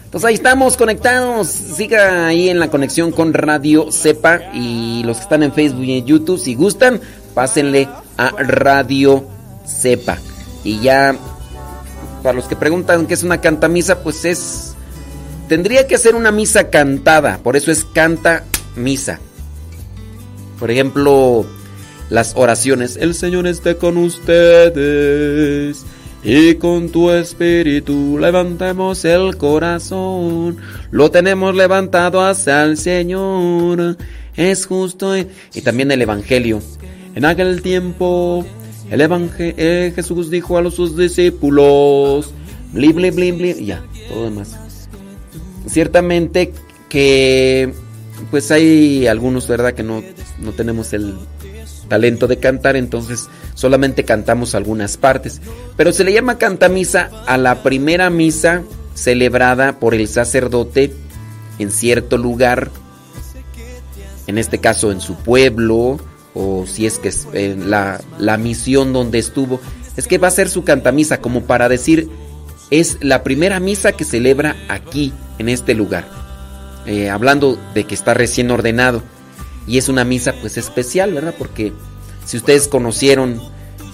[0.04, 1.48] Entonces ahí estamos conectados.
[1.48, 5.98] Siga ahí en la conexión con Radio Cepa y los que están en Facebook y
[5.98, 7.00] en YouTube, si gustan,
[7.34, 9.26] pásenle a Radio
[9.66, 10.18] Cepa.
[10.64, 11.14] Y ya,
[12.22, 14.74] para los que preguntan qué es una cantamisa, pues es...
[15.48, 18.44] Tendría que ser una misa cantada, por eso es canta
[18.76, 19.20] misa.
[20.58, 21.44] Por ejemplo,
[22.08, 22.96] las oraciones.
[22.96, 25.84] El Señor esté con ustedes
[26.22, 30.56] y con tu espíritu levantemos el corazón.
[30.90, 33.98] Lo tenemos levantado hacia el Señor.
[34.34, 35.16] Es justo.
[35.16, 36.62] Y, y también el Evangelio.
[37.14, 38.46] En aquel tiempo,
[38.90, 42.32] el Evangelio, Jesús dijo a los sus discípulos,
[42.72, 44.56] bli, bli, bli, bli, ya, todo demás.
[45.66, 46.52] Ciertamente
[46.88, 47.72] que
[48.30, 49.74] pues hay algunos, ¿verdad?
[49.74, 50.02] Que no,
[50.40, 51.14] no tenemos el
[51.88, 55.40] talento de cantar, entonces solamente cantamos algunas partes.
[55.76, 58.62] Pero se le llama cantamisa a la primera misa
[58.94, 60.92] celebrada por el sacerdote
[61.58, 62.70] en cierto lugar,
[64.26, 65.98] en este caso en su pueblo,
[66.34, 69.60] o si es que es en la, la misión donde estuvo.
[69.96, 72.08] Es que va a ser su cantamisa como para decir,
[72.70, 76.08] es la primera misa que celebra aquí, en este lugar.
[76.86, 79.02] Eh, hablando de que está recién ordenado.
[79.66, 81.34] Y es una misa pues especial, ¿verdad?
[81.38, 81.72] Porque
[82.26, 83.40] si ustedes conocieron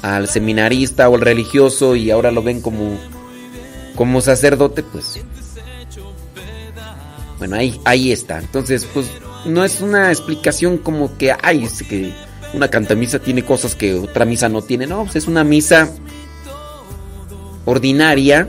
[0.03, 2.99] al seminarista o al religioso y ahora lo ven como,
[3.95, 5.21] como sacerdote, pues...
[7.39, 8.39] Bueno, ahí, ahí está.
[8.39, 9.07] Entonces, pues
[9.47, 12.13] no es una explicación como que, ay, es que
[12.55, 14.87] una cantamisa tiene cosas que otra misa no tiene.
[14.87, 15.89] No, pues es una misa
[17.65, 18.49] ordinaria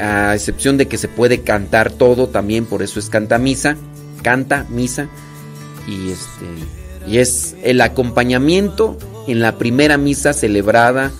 [0.00, 3.76] a excepción de que se puede cantar todo también, por eso es canta misa,
[4.22, 5.08] canta misa
[5.86, 6.46] y este
[7.06, 8.96] y es el acompañamiento
[9.26, 11.12] en la primera misa celebrada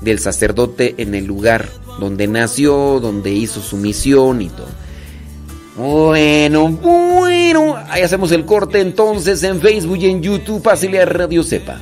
[0.00, 4.68] del sacerdote en el lugar donde nació, donde hizo su misión y todo.
[5.76, 11.42] Bueno, bueno, ahí hacemos el corte entonces en Facebook y en YouTube, pásale a Radio
[11.42, 11.78] Sepa.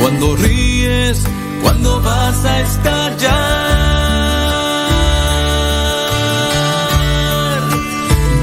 [0.00, 1.22] Cuando ríes,
[1.62, 3.32] cuando vas a estallar.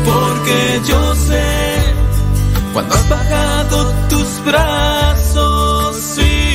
[0.05, 1.43] Porque yo sé,
[2.73, 3.93] cuando has bajado